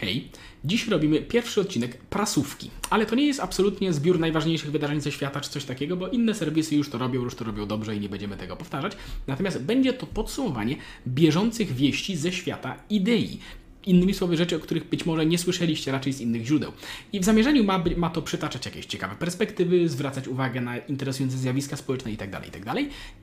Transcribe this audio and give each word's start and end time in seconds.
Hej, 0.00 0.28
dziś 0.64 0.88
robimy 0.88 1.20
pierwszy 1.20 1.60
odcinek 1.60 1.98
prasówki, 1.98 2.70
ale 2.90 3.06
to 3.06 3.14
nie 3.14 3.26
jest 3.26 3.40
absolutnie 3.40 3.92
zbiór 3.92 4.18
najważniejszych 4.18 4.70
wydarzeń 4.70 5.00
ze 5.00 5.12
świata 5.12 5.40
czy 5.40 5.50
coś 5.50 5.64
takiego, 5.64 5.96
bo 5.96 6.08
inne 6.08 6.34
serwisy 6.34 6.76
już 6.76 6.90
to 6.90 6.98
robią, 6.98 7.22
już 7.22 7.34
to 7.34 7.44
robią 7.44 7.66
dobrze 7.66 7.96
i 7.96 8.00
nie 8.00 8.08
będziemy 8.08 8.36
tego 8.36 8.56
powtarzać. 8.56 8.92
Natomiast 9.26 9.62
będzie 9.62 9.92
to 9.92 10.06
podsumowanie 10.06 10.76
bieżących 11.06 11.72
wieści 11.72 12.16
ze 12.16 12.32
świata 12.32 12.76
idei. 12.90 13.38
Innymi 13.86 14.14
słowy, 14.14 14.36
rzeczy, 14.36 14.56
o 14.56 14.58
których 14.58 14.88
być 14.88 15.06
może 15.06 15.26
nie 15.26 15.38
słyszeliście 15.38 15.92
raczej 15.92 16.12
z 16.12 16.20
innych 16.20 16.46
źródeł. 16.46 16.72
I 17.12 17.20
w 17.20 17.24
zamierzeniu 17.24 17.64
ma, 17.64 17.84
ma 17.96 18.10
to 18.10 18.22
przytaczać 18.22 18.66
jakieś 18.66 18.86
ciekawe 18.86 19.16
perspektywy, 19.16 19.88
zwracać 19.88 20.28
uwagę 20.28 20.60
na 20.60 20.76
interesujące 20.76 21.38
zjawiska 21.38 21.76
społeczne 21.76 22.10
itd. 22.10 22.40
itd. 22.44 22.74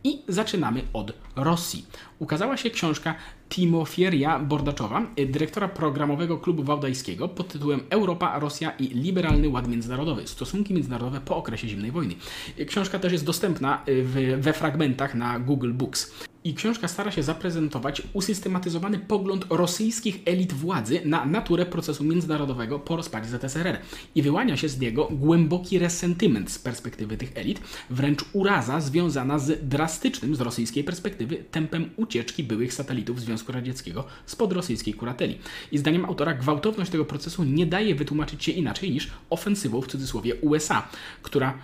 I 0.04 0.22
zaczynamy 0.28 0.82
od 0.94 1.14
Rosji. 1.36 1.86
Ukazała 2.20 2.58
się 2.58 2.70
książka 2.70 3.16
Timofieria 3.50 4.40
Bordaczowa, 4.40 5.02
y, 5.20 5.26
dyrektora 5.26 5.68
programowego 5.68 6.38
klubu 6.38 6.64
wałdajskiego 6.64 7.28
pod 7.28 7.48
tytułem 7.48 7.80
Europa, 7.90 8.40
Rosja 8.40 8.72
i 8.72 8.88
liberalny 8.88 9.50
ład 9.50 9.68
międzynarodowy. 9.68 10.28
Stosunki 10.28 10.74
międzynarodowe 10.74 11.22
po 11.22 11.38
okresie 11.38 11.68
zimnej 11.68 11.92
wojny. 11.92 12.16
Y, 12.60 12.66
Książka 12.66 13.00
też 13.00 13.12
jest 13.12 13.26
dostępna 13.26 13.84
y, 13.90 14.38
we 14.38 14.54
fragmentach 14.54 15.16
na 15.16 15.40
Google 15.40 15.74
Books. 15.74 16.35
I 16.46 16.54
książka 16.54 16.88
stara 16.88 17.12
się 17.12 17.24
zaprezentować 17.24 18.02
usystematyzowany 18.14 19.00
pogląd 19.00 19.46
rosyjskich 19.50 20.20
elit 20.26 20.54
władzy 20.54 21.02
na 21.06 21.26
naturę 21.26 21.66
procesu 21.66 22.04
międzynarodowego 22.04 22.80
po 22.80 22.96
rozpadzie 22.96 23.30
ZSRR. 23.30 23.78
I 24.16 24.22
wyłania 24.22 24.58
się 24.58 24.70
z 24.70 24.80
niego 24.80 25.08
głęboki 25.12 25.80
resentyment 25.80 26.52
z 26.52 26.60
perspektywy 26.60 27.18
tych 27.18 27.32
elit, 27.38 27.62
wręcz 27.90 28.26
uraza 28.34 28.82
związana 28.82 29.40
z 29.40 29.70
drastycznym 29.70 30.36
z 30.36 30.42
rosyjskiej 30.42 30.84
perspektywy 30.84 31.36
tempem 31.52 31.90
ucieczki 31.96 32.44
byłych 32.44 32.74
satelitów 32.74 33.22
Związku 33.22 33.52
Radzieckiego 33.52 34.04
spod 34.26 34.54
rosyjskiej 34.54 34.94
kurateli. 34.94 35.38
I 35.72 35.78
zdaniem 35.78 36.06
autora 36.06 36.34
gwałtowność 36.34 36.92
tego 36.92 37.06
procesu 37.06 37.44
nie 37.44 37.66
daje 37.66 37.96
wytłumaczyć 37.96 38.44
się 38.44 38.52
inaczej 38.52 38.92
niż 38.92 39.12
ofensywą 39.30 39.82
w 39.82 39.88
cudzysłowie 39.88 40.36
USA, 40.36 40.88
która, 41.22 41.58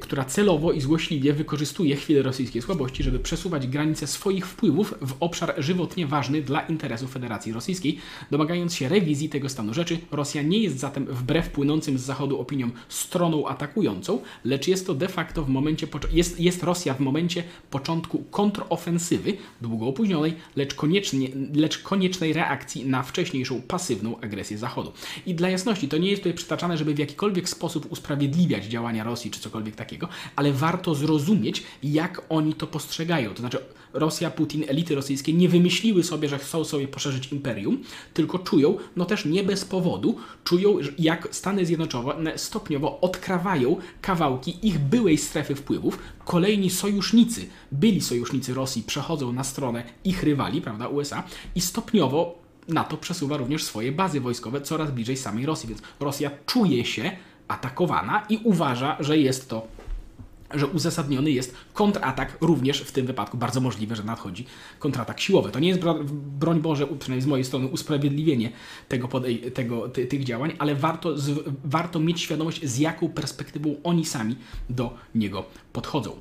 która 0.00 0.24
celowo 0.24 0.72
i 0.72 0.80
złośliwie 0.80 1.32
wykorzystuje 1.32 1.96
chwilę 1.96 2.22
rosyjskiej 2.22 2.62
słabości, 2.62 3.02
żeby 3.02 3.18
przesuwać 3.18 3.66
granice 3.66 4.06
swoich 4.06 4.46
wpływów 4.46 4.94
w 5.00 5.14
obszar 5.20 5.54
żywotnie 5.58 6.06
ważny 6.06 6.42
dla 6.42 6.60
interesów 6.60 7.12
Federacji 7.12 7.52
Rosyjskiej, 7.52 7.98
domagając 8.30 8.74
się 8.74 8.88
rewizji 8.88 9.28
tego 9.28 9.48
stanu 9.48 9.74
rzeczy. 9.74 9.98
Rosja 10.10 10.42
nie 10.42 10.58
jest 10.58 10.78
zatem 10.78 11.06
wbrew 11.06 11.48
płynącym 11.48 11.98
z 11.98 12.02
zachodu 12.02 12.40
opiniom 12.40 12.72
stroną 12.88 13.46
atakującą, 13.46 14.20
lecz 14.44 14.68
jest 14.68 14.86
to 14.86 14.94
de 14.94 15.08
facto 15.08 15.42
w 15.44 15.48
momencie 15.48 15.86
jest, 16.12 16.40
jest 16.40 16.62
Rosja 16.62 16.94
w 16.94 17.00
momencie 17.00 17.42
początku 17.70 18.18
kontrofensywy, 18.18 19.36
długo 19.60 19.86
opóźnionej, 19.86 20.34
lecz, 20.56 20.74
koniecznie, 20.74 21.28
lecz 21.54 21.78
koniecznej 21.78 22.32
reakcji 22.32 22.86
na 22.86 23.02
wcześniejszą 23.02 23.62
pasywną 23.62 24.20
agresję 24.20 24.58
Zachodu. 24.58 24.92
I 25.26 25.34
dla 25.34 25.48
jasności, 25.48 25.88
to 25.88 25.98
nie 25.98 26.10
jest 26.10 26.22
tutaj 26.22 26.34
przytaczane, 26.34 26.76
żeby 26.76 26.94
w 26.94 26.98
jakikolwiek 26.98 27.48
sposób 27.48 27.92
usprawiedliwiać 27.92 28.64
działania 28.64 29.04
Rosji 29.04 29.30
czy 29.30 29.40
cokolwiek 29.52 29.76
takiego, 29.76 30.08
ale 30.36 30.52
warto 30.52 30.94
zrozumieć, 30.94 31.62
jak 31.82 32.22
oni 32.28 32.54
to 32.54 32.66
postrzegają. 32.66 33.30
To 33.34 33.40
znaczy, 33.40 33.58
Rosja, 33.92 34.30
Putin, 34.30 34.64
elity 34.68 34.94
rosyjskie 34.94 35.32
nie 35.32 35.48
wymyśliły 35.48 36.02
sobie, 36.02 36.28
że 36.28 36.38
chcą 36.38 36.64
sobie 36.64 36.88
poszerzyć 36.88 37.32
imperium, 37.32 37.82
tylko 38.14 38.38
czują, 38.38 38.76
no 38.96 39.04
też 39.04 39.24
nie 39.24 39.44
bez 39.44 39.64
powodu, 39.64 40.16
czują, 40.44 40.78
jak 40.98 41.28
Stany 41.30 41.66
Zjednoczone 41.66 42.38
stopniowo 42.38 43.00
odkrawają 43.00 43.76
kawałki 44.02 44.66
ich 44.68 44.78
byłej 44.78 45.18
strefy 45.18 45.54
wpływów. 45.54 45.98
Kolejni 46.24 46.70
sojusznicy, 46.70 47.46
byli 47.72 48.00
sojusznicy 48.00 48.54
Rosji, 48.54 48.82
przechodzą 48.82 49.32
na 49.32 49.44
stronę 49.44 49.84
ich 50.04 50.22
rywali, 50.22 50.60
prawda, 50.60 50.88
USA, 50.88 51.22
i 51.54 51.60
stopniowo 51.60 52.42
NATO 52.68 52.96
przesuwa 52.96 53.36
również 53.36 53.64
swoje 53.64 53.92
bazy 53.92 54.20
wojskowe 54.20 54.60
coraz 54.60 54.90
bliżej 54.90 55.16
samej 55.16 55.46
Rosji, 55.46 55.68
więc 55.68 55.82
Rosja 56.00 56.30
czuje 56.46 56.84
się 56.84 57.10
atakowana 57.52 58.26
i 58.28 58.40
uważa, 58.44 58.96
że 59.00 59.18
jest 59.18 59.48
to 59.48 59.66
że 60.54 60.66
uzasadniony 60.66 61.30
jest 61.30 61.54
kontratak 61.72 62.36
również 62.40 62.80
w 62.80 62.92
tym 62.92 63.06
wypadku. 63.06 63.36
Bardzo 63.36 63.60
możliwe, 63.60 63.96
że 63.96 64.04
nadchodzi 64.04 64.46
kontratak 64.78 65.20
siłowy. 65.20 65.50
To 65.50 65.58
nie 65.58 65.68
jest, 65.68 65.80
bro- 65.80 66.04
broń 66.38 66.60
Boże, 66.60 66.86
przynajmniej 66.86 67.22
z 67.22 67.26
mojej 67.26 67.44
strony, 67.44 67.66
usprawiedliwienie 67.66 68.52
tego, 68.88 69.08
tego, 69.54 69.88
ty, 69.88 70.06
tych 70.06 70.24
działań, 70.24 70.52
ale 70.58 70.74
warto, 70.74 71.18
z, 71.18 71.44
warto 71.64 72.00
mieć 72.00 72.20
świadomość, 72.20 72.64
z 72.64 72.78
jaką 72.78 73.08
perspektywą 73.08 73.74
oni 73.84 74.04
sami 74.04 74.36
do 74.70 74.94
niego 75.14 75.44
podchodzą. 75.72 76.16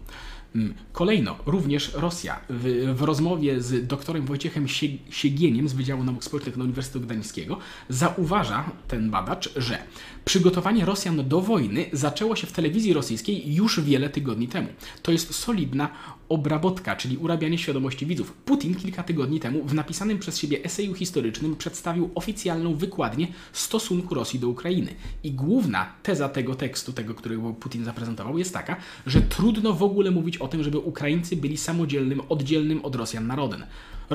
Mm, 0.56 0.74
Kolejno, 0.94 1.36
również 1.46 1.94
Rosja. 1.94 2.40
W, 2.50 2.94
w 2.96 3.02
rozmowie 3.02 3.62
z 3.62 3.88
doktorem 3.88 4.26
Wojciechem 4.26 4.68
Sie- 4.68 4.98
Siegieniem 5.10 5.70
z 5.70 5.74
Wydziału 5.74 6.04
Nauk 6.04 6.24
Społecznych 6.24 6.58
na 6.58 6.64
Uniwersytetu 6.64 7.06
Gdańskiego 7.06 7.58
zauważa 7.90 8.70
ten 8.88 9.10
badacz, 9.12 9.54
że 9.56 9.78
przygotowanie 10.26 10.86
Rosjan 10.86 11.28
do 11.30 11.42
wojny 11.42 11.86
zaczęło 11.94 12.36
się 12.36 12.48
w 12.48 12.52
telewizji 12.52 12.94
rosyjskiej 12.94 13.56
już 13.56 13.80
wiele 13.82 14.10
tygodni 14.10 14.48
temu. 14.48 14.68
To 15.02 15.12
jest 15.12 15.36
solidna 15.36 15.90
obrabotka, 16.30 16.96
czyli 16.96 17.18
urabianie 17.18 17.58
świadomości 17.58 18.06
widzów. 18.06 18.34
Putin 18.34 18.76
kilka 18.76 19.04
tygodni 19.04 19.40
temu 19.40 19.64
w 19.66 19.74
napisanym 19.74 20.20
przez 20.20 20.38
siebie 20.38 20.64
eseju 20.64 20.94
historycznym 20.94 21.56
przedstawił 21.56 22.10
oficjalną 22.16 22.76
wykładnię 22.76 23.28
stosunku 23.54 24.16
Rosji 24.16 24.40
do 24.40 24.50
Ukrainy. 24.50 24.94
I 25.24 25.32
główna 25.32 25.86
teza 26.04 26.30
tego 26.30 26.56
tekstu, 26.56 26.94
tego, 26.94 27.14
którego 27.14 27.54
Putin 27.54 27.86
zaprezentował, 27.86 28.38
jest 28.38 28.54
taka, 28.54 28.76
że 29.08 29.22
trudno 29.22 29.74
w 29.74 29.84
ogóle 29.84 30.12
mówić 30.12 30.38
o 30.42 30.48
tym, 30.48 30.64
żeby 30.64 30.78
Ukraińcy 30.78 31.36
byli 31.36 31.58
samodzielnym, 31.58 32.22
oddzielnym 32.30 32.86
od 32.86 32.96
Rosjan 32.96 33.28
narodem. 33.28 33.64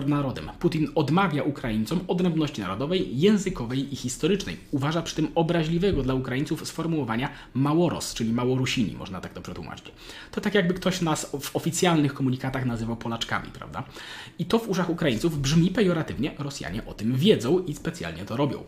Narodem. 0.07 0.51
Putin 0.59 0.89
odmawia 0.95 1.43
Ukraińcom 1.43 2.01
odrębności 2.09 2.61
narodowej, 2.61 3.21
językowej 3.21 3.93
i 3.93 3.97
historycznej. 3.97 4.57
Uważa 4.71 5.03
przy 5.03 5.17
tym 5.17 5.29
obraźliwego 5.35 6.03
dla 6.03 6.15
Ukraińców 6.15 6.69
sformułowania 6.69 7.29
Małoros, 7.55 8.15
czyli 8.15 8.33
Małorusini, 8.33 8.95
można 8.97 9.21
tak 9.21 9.33
to 9.33 9.41
przetłumaczyć. 9.41 9.93
To 10.33 10.41
tak 10.41 10.55
jakby 10.55 10.75
ktoś 10.75 11.01
nas 11.01 11.33
w 11.41 11.57
oficjalnych 11.57 12.15
komunikatach 12.15 12.67
nazywał 12.67 12.97
Polaczkami, 12.97 13.49
prawda? 13.53 13.85
I 14.39 14.45
to 14.45 14.59
w 14.59 14.69
uszach 14.69 14.91
Ukraińców 14.91 15.41
brzmi 15.41 15.71
pejoratywnie, 15.71 16.35
Rosjanie 16.39 16.87
o 16.87 16.95
tym 16.95 17.17
wiedzą 17.17 17.65
i 17.65 17.75
specjalnie 17.75 18.25
to 18.25 18.37
robią. 18.37 18.65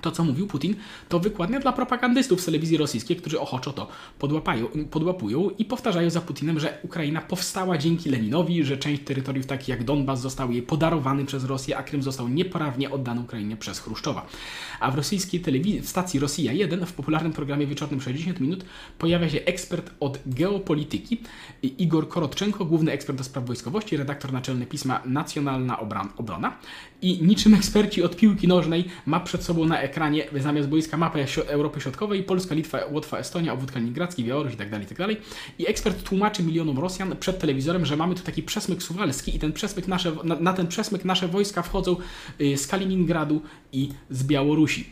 To, 0.00 0.10
co 0.10 0.24
mówił 0.24 0.46
Putin, 0.46 0.76
to 1.08 1.20
wykładnia 1.20 1.60
dla 1.60 1.72
propagandystów 1.72 2.40
z 2.40 2.44
telewizji 2.44 2.76
rosyjskiej, 2.76 3.16
którzy 3.16 3.40
ochoczo 3.40 3.72
to 3.72 3.88
podłapają, 4.18 4.66
podłapują 4.90 5.50
i 5.58 5.64
powtarzają 5.64 6.10
za 6.10 6.20
Putinem, 6.20 6.60
że 6.60 6.78
Ukraina 6.82 7.20
powstała 7.20 7.78
dzięki 7.78 8.10
Leninowi, 8.10 8.64
że 8.64 8.76
część 8.76 9.02
terytoriów 9.04 9.46
takich 9.46 9.68
jak 9.68 9.84
Donbas 9.84 10.20
został 10.20 10.52
jej 10.52 10.62
podarowany 10.62 11.24
przez 11.24 11.44
Rosję, 11.44 11.76
a 11.76 11.82
Krym 11.82 12.02
został 12.02 12.28
nieprawnie 12.28 12.90
oddany 12.90 13.20
Ukrainie 13.20 13.56
przez 13.56 13.78
Chruszczowa. 13.80 14.26
A 14.80 14.90
w 14.90 14.94
rosyjskiej 14.94 15.40
telewizji, 15.40 15.80
w 15.80 15.88
stacji 15.88 16.20
Rosja 16.20 16.52
1, 16.52 16.86
w 16.86 16.92
popularnym 16.92 17.32
programie 17.32 17.66
wieczornym 17.66 18.00
60 18.00 18.40
minut, 18.40 18.64
pojawia 18.98 19.28
się 19.28 19.40
ekspert 19.40 19.90
od 20.00 20.18
geopolityki, 20.26 21.20
Igor 21.62 22.08
Korotczenko, 22.08 22.64
główny 22.64 22.92
ekspert 22.92 23.18
do 23.18 23.24
spraw 23.24 23.46
wojskowości, 23.46 23.96
redaktor 23.96 24.32
naczelny 24.32 24.66
pisma 24.66 25.02
Nacjonalna 25.04 25.78
Obrona. 26.16 26.56
I 27.02 27.22
niczym 27.22 27.54
eksperci 27.54 28.02
od 28.02 28.16
piłki 28.16 28.48
nożnej 28.48 28.84
ma 29.06 29.20
przed 29.20 29.44
sobą 29.44 29.64
na 29.64 29.80
ekranie 29.88 30.24
zamiast 30.36 30.68
boiska 30.68 30.96
mapę 30.96 31.26
Europy 31.46 31.80
Środkowej, 31.80 32.22
Polska, 32.22 32.54
Litwa, 32.54 32.78
Łotwa, 32.90 33.18
Estonia, 33.18 33.52
obwód 33.52 33.72
kaliningradzki, 33.72 34.24
Białoruś 34.24 34.52
itd., 34.52 34.80
itd. 34.80 35.06
I 35.58 35.68
ekspert 35.68 36.02
tłumaczy 36.02 36.42
milionom 36.42 36.78
Rosjan 36.78 37.16
przed 37.16 37.38
telewizorem, 37.38 37.86
że 37.86 37.96
mamy 37.96 38.14
tu 38.14 38.22
taki 38.22 38.42
przesmyk 38.42 38.82
suwalski 38.82 39.36
i 39.36 39.38
ten 39.38 39.52
przesmyk 39.52 39.88
nasze, 39.88 40.12
na, 40.24 40.34
na 40.34 40.52
ten 40.52 40.66
przesmyk 40.66 41.04
nasze 41.04 41.28
wojska 41.28 41.62
wchodzą 41.62 41.96
y, 42.40 42.56
z 42.56 42.66
Kaliningradu 42.66 43.42
i 43.72 43.88
z 44.10 44.24
Białorusi. 44.24 44.90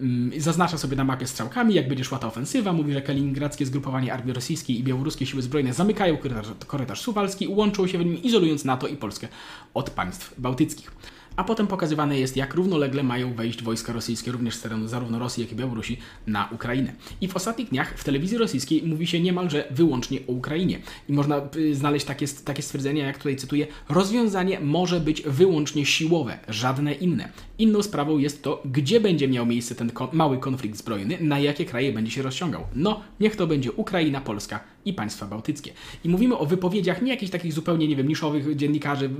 Mm, 0.00 0.40
Zaznacza 0.40 0.78
sobie 0.78 0.96
na 0.96 1.04
mapie 1.04 1.26
strzałkami, 1.26 1.74
jak 1.74 1.88
będzie 1.88 2.04
szła 2.04 2.18
ta 2.18 2.26
ofensywa. 2.26 2.72
Mówi, 2.72 2.92
że 2.92 3.02
kaliningradzkie 3.02 3.66
zgrupowanie 3.66 4.12
armii 4.12 4.32
rosyjskiej 4.32 4.78
i 4.78 4.84
białoruskie 4.84 5.26
siły 5.26 5.42
zbrojne 5.42 5.72
zamykają 5.72 6.16
korytarz, 6.16 6.46
korytarz 6.66 7.00
suwalski, 7.00 7.48
łączą 7.48 7.86
się 7.86 7.98
w 7.98 8.04
nim, 8.04 8.22
izolując 8.22 8.64
NATO 8.64 8.86
i 8.86 8.96
Polskę 8.96 9.28
od 9.74 9.90
państw 9.90 10.40
bałtyckich. 10.40 10.92
A 11.36 11.44
potem 11.44 11.66
pokazywane 11.66 12.18
jest, 12.18 12.36
jak 12.36 12.54
równolegle 12.54 13.02
mają 13.02 13.34
wejść 13.34 13.62
wojska 13.62 13.92
rosyjskie, 13.92 14.32
również 14.32 14.54
z 14.54 14.62
terenu 14.62 14.88
zarówno 14.88 15.18
Rosji, 15.18 15.42
jak 15.42 15.52
i 15.52 15.56
Białorusi, 15.56 15.98
na 16.26 16.48
Ukrainę. 16.52 16.92
I 17.20 17.28
w 17.28 17.36
ostatnich 17.36 17.68
dniach 17.68 17.98
w 17.98 18.04
telewizji 18.04 18.38
rosyjskiej 18.38 18.82
mówi 18.82 19.06
się 19.06 19.20
niemalże 19.20 19.64
wyłącznie 19.70 20.18
o 20.28 20.32
Ukrainie. 20.32 20.78
I 21.08 21.12
można 21.12 21.42
y, 21.56 21.74
znaleźć 21.74 22.06
takie, 22.06 22.26
takie 22.44 22.62
stwierdzenia, 22.62 23.06
jak 23.06 23.18
tutaj 23.18 23.36
cytuję, 23.36 23.66
rozwiązanie 23.88 24.60
może 24.60 25.00
być 25.00 25.22
wyłącznie 25.22 25.86
siłowe, 25.86 26.38
żadne 26.48 26.92
inne. 26.94 27.28
Inną 27.58 27.82
sprawą 27.82 28.18
jest 28.18 28.42
to, 28.42 28.62
gdzie 28.64 29.00
będzie 29.00 29.28
miał 29.28 29.46
miejsce 29.46 29.74
ten 29.74 29.92
mały 30.12 30.38
konflikt 30.38 30.76
zbrojny, 30.76 31.18
na 31.20 31.38
jakie 31.38 31.64
kraje 31.64 31.92
będzie 31.92 32.12
się 32.12 32.22
rozciągał. 32.22 32.66
No, 32.74 33.00
niech 33.20 33.36
to 33.36 33.46
będzie 33.46 33.72
Ukraina, 33.72 34.20
Polska 34.20 34.60
i 34.84 34.92
państwa 34.92 35.26
bałtyckie. 35.26 35.72
I 36.04 36.08
mówimy 36.08 36.38
o 36.38 36.46
wypowiedziach 36.46 37.02
nie 37.02 37.10
jakichś 37.10 37.32
takich 37.32 37.52
zupełnie, 37.52 37.88
nie 37.88 37.96
wiem, 37.96 38.08
niszowych 38.08 38.56
dziennikarzy 38.56 39.10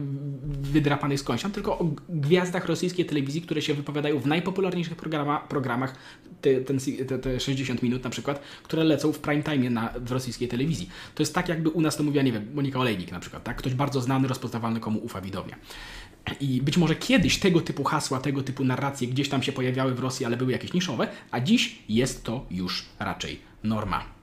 wydrapanych 0.61 1.21
skądś, 1.21 1.45
tylko 1.53 1.79
o 1.79 1.91
gwiazdach 2.09 2.67
rosyjskiej 2.67 3.05
telewizji, 3.05 3.43
które 3.43 3.63
się 3.63 3.75
wypowiadają 3.75 4.19
w 4.19 4.27
najpopularniejszych 4.27 4.97
programa, 4.97 5.39
programach, 5.39 5.95
te, 6.41 6.61
ten, 6.61 6.79
te, 7.09 7.19
te 7.19 7.41
60 7.41 7.83
minut 7.83 8.05
na 8.05 8.11
przykład, 8.11 8.43
które 8.63 8.85
lecą 8.85 9.13
w 9.13 9.19
prime 9.19 9.43
time 9.43 9.71
na, 9.71 9.93
w 9.99 10.13
rosyjskiej 10.13 10.49
telewizji. 10.49 10.89
To 11.15 11.23
jest 11.23 11.35
tak, 11.35 11.49
jakby 11.49 11.69
u 11.69 11.81
nas 11.81 11.97
to 11.97 12.03
mówiła, 12.03 12.23
nie 12.23 12.33
wiem, 12.33 12.47
Monika 12.55 12.79
Olejnik 12.79 13.13
na 13.13 13.21
przykład, 13.21 13.45
tak? 13.45 13.57
Ktoś 13.57 13.75
bardzo 13.75 14.01
znany, 14.01 14.29
rozpoznawalny, 14.29 14.81
komu 14.81 14.99
ufa 14.99 15.21
widownia. 15.21 15.57
I 16.41 16.63
być 16.63 16.77
może 16.77 16.95
kiedyś 16.95 17.39
tego 17.39 17.61
typu 17.61 17.85
hasła, 17.85 18.21
tego 18.21 18.43
typu 18.43 18.65
narracje 18.65 19.09
gdzieś 19.09 19.29
tam 19.29 19.43
się 19.43 19.53
pojawiały 19.53 19.95
w 19.95 19.99
Rosji, 19.99 20.27
ale 20.27 20.37
były 20.37 20.53
jakieś 20.53 20.73
niszowe, 20.73 21.09
a 21.31 21.41
dziś 21.41 21.79
jest 21.89 22.25
to 22.25 22.47
już 22.51 22.87
raczej 22.99 23.41
norma. 23.65 24.20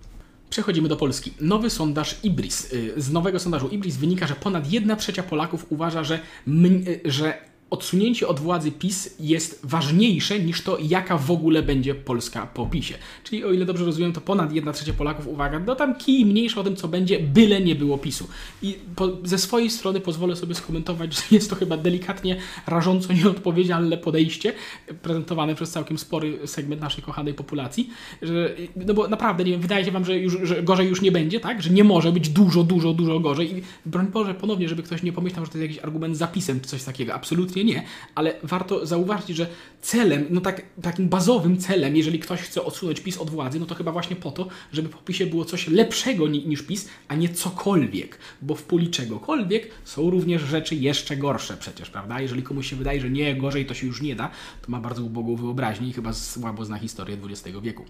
Przechodzimy 0.58 0.90
do 0.90 0.98
Polski. 0.98 1.34
Nowy 1.42 1.70
sondaż 1.70 2.16
Ibris. 2.24 2.74
Y, 2.74 2.94
z 2.98 3.12
nowego 3.12 3.40
sondażu 3.40 3.68
Ibris 3.68 3.98
wynika, 3.98 4.28
że 4.28 4.36
ponad 4.36 4.72
1 4.72 4.98
trzecia 4.98 5.24
Polaków 5.24 5.66
uważa, 5.70 6.04
że, 6.04 6.20
y, 6.48 7.02
że 7.06 7.38
odsunięcie 7.70 8.28
od 8.28 8.40
władzy 8.40 8.72
PiS 8.72 9.16
jest 9.20 9.60
ważniejsze 9.64 10.40
niż 10.40 10.62
to, 10.62 10.78
jaka 10.82 11.18
w 11.18 11.32
ogóle 11.32 11.64
będzie 11.64 11.96
Polska 11.96 12.48
po 12.48 12.66
PiSie. 12.66 12.94
Czyli 13.24 13.44
o 13.44 13.52
ile 13.52 13.66
dobrze 13.66 13.86
rozumiem, 13.86 14.14
to 14.14 14.22
ponad 14.22 14.54
1 14.54 14.74
trzecia 14.74 14.94
Polaków, 14.94 15.28
uwaga, 15.28 15.60
no 15.60 15.76
tam 15.76 15.96
kij 15.96 16.26
mniejsza 16.26 16.62
o 16.62 16.64
tym, 16.64 16.76
co 16.76 16.88
będzie, 16.88 17.20
byle 17.20 17.62
nie 17.62 17.76
było 17.76 17.98
PiSu. 17.98 18.28
I 18.62 18.78
po, 18.96 19.10
ze 19.24 19.38
swojej 19.38 19.70
strony 19.70 20.00
pozwolę 20.00 20.36
sobie 20.36 20.56
skomentować, 20.56 21.16
że 21.16 21.22
jest 21.32 21.50
to 21.50 21.56
chyba 21.56 21.78
delikatnie 21.78 22.38
rażąco 22.68 23.14
nieodpowiedzialne 23.14 23.98
podejście 23.98 24.54
prezentowane 25.02 25.56
przez 25.56 25.72
całkiem 25.72 25.98
spory 25.98 26.48
segment 26.48 26.82
naszej 26.82 27.04
kochanej 27.04 27.34
populacji, 27.34 27.90
że, 28.22 28.56
no 28.76 28.94
bo 28.94 29.08
naprawdę, 29.08 29.44
nie 29.44 29.52
wiem, 29.52 29.62
wydaje 29.62 29.86
się 29.86 29.92
Wam, 29.92 30.06
że, 30.06 30.20
już, 30.20 30.38
że 30.44 30.64
gorzej 30.64 30.88
już 30.88 31.02
nie 31.02 31.12
będzie, 31.12 31.40
tak? 31.40 31.62
Że 31.62 31.70
nie 31.70 31.84
może 31.84 32.12
być 32.12 32.30
dużo, 32.30 32.64
dużo, 32.64 32.94
dużo 32.94 33.20
gorzej 33.20 33.58
i 33.58 33.62
broń 33.86 34.08
Boże, 34.08 34.34
ponownie, 34.34 34.70
żeby 34.70 34.84
ktoś 34.84 35.04
nie 35.04 35.14
pomyślał, 35.14 35.46
że 35.46 35.52
to 35.52 35.58
jest 35.58 35.70
jakiś 35.70 35.84
argument 35.84 36.18
zapisem 36.18 36.62
czy 36.62 36.68
coś 36.68 36.84
takiego. 36.84 37.14
Absolutnie 37.14 37.57
absolutnie 37.58 37.64
nie, 37.64 37.84
ale 38.16 38.34
warto 38.44 38.86
zauważyć, 38.86 39.38
że 39.38 39.48
celem, 39.82 40.26
no 40.30 40.42
tak, 40.42 40.62
takim 40.82 41.10
bazowym 41.10 41.58
celem, 41.58 41.96
jeżeli 41.96 42.20
ktoś 42.20 42.42
chce 42.42 42.64
odsunąć 42.64 43.00
PiS 43.00 43.18
od 43.18 43.30
władzy, 43.30 43.60
no 43.60 43.66
to 43.66 43.76
chyba 43.76 43.92
właśnie 43.92 44.16
po 44.16 44.32
to, 44.32 44.48
żeby 44.74 44.90
po 44.90 44.98
PiSie 44.98 45.26
było 45.26 45.46
coś 45.46 45.68
lepszego 45.68 46.28
ni 46.28 46.48
niż 46.48 46.62
PiS, 46.62 46.90
a 47.08 47.16
nie 47.16 47.30
cokolwiek, 47.30 48.20
bo 48.42 48.56
w 48.56 48.64
puli 48.64 48.90
czegokolwiek 48.90 49.72
są 49.84 50.10
również 50.10 50.42
rzeczy 50.42 50.76
jeszcze 50.76 51.18
gorsze 51.18 51.58
przecież, 51.58 51.90
prawda? 51.90 52.22
Jeżeli 52.22 52.44
komuś 52.44 52.70
się 52.70 52.76
wydaje, 52.76 53.02
że 53.02 53.10
nie, 53.10 53.36
gorzej 53.36 53.66
to 53.66 53.74
się 53.74 53.88
już 53.88 54.02
nie 54.02 54.16
da, 54.16 54.30
to 54.62 54.72
ma 54.72 54.80
bardzo 54.80 55.04
ubogą 55.04 55.36
wyobraźnię 55.36 55.88
i 55.88 55.94
chyba 55.94 56.14
słabo 56.14 56.66
zna 56.66 56.78
historię 56.78 57.18
XX 57.24 57.58
wieku. 57.62 57.86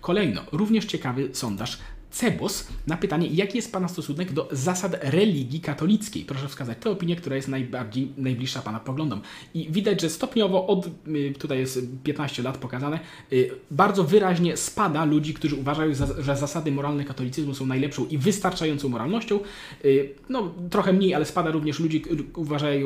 Kolejno, 0.00 0.42
również 0.52 0.84
ciekawy 0.84 1.28
sondaż 1.32 1.78
Cebos 2.10 2.68
na 2.86 2.96
pytanie, 2.96 3.26
jaki 3.26 3.56
jest 3.58 3.72
Pana 3.72 3.88
stosunek 3.88 4.32
do 4.32 4.48
zasad 4.52 4.96
religii 5.02 5.60
katolickiej. 5.60 6.24
Proszę 6.24 6.48
wskazać 6.48 6.78
tę 6.80 6.90
opinię, 6.90 7.16
która 7.16 7.36
jest 7.36 7.48
najbardziej 7.48 8.12
najbliższa 8.16 8.62
Pana 8.62 8.80
poglądom. 8.80 9.20
I 9.54 9.72
widać, 9.72 10.00
że 10.00 10.10
stopniowo 10.10 10.66
od, 10.66 10.86
y, 10.86 11.34
tutaj 11.38 11.58
jest 11.58 11.78
15 12.04 12.42
lat 12.42 12.58
pokazane, 12.58 13.00
y, 13.32 13.50
bardzo 13.70 14.04
wyraźnie 14.04 14.56
spada 14.56 15.04
ludzi, 15.04 15.34
którzy 15.34 15.56
uważają, 15.56 15.92
że 16.18 16.36
zasady 16.36 16.72
moralne 16.72 17.04
katolicyzmu 17.04 17.54
są 17.54 17.66
najlepszą 17.66 18.06
i 18.06 18.18
wystarczającą 18.18 18.88
moralnością. 18.88 19.40
Y, 19.84 20.14
no, 20.28 20.54
trochę 20.70 20.92
mniej, 20.92 21.14
ale 21.14 21.24
spada 21.24 21.50
również 21.50 21.80
ludzi, 21.80 22.02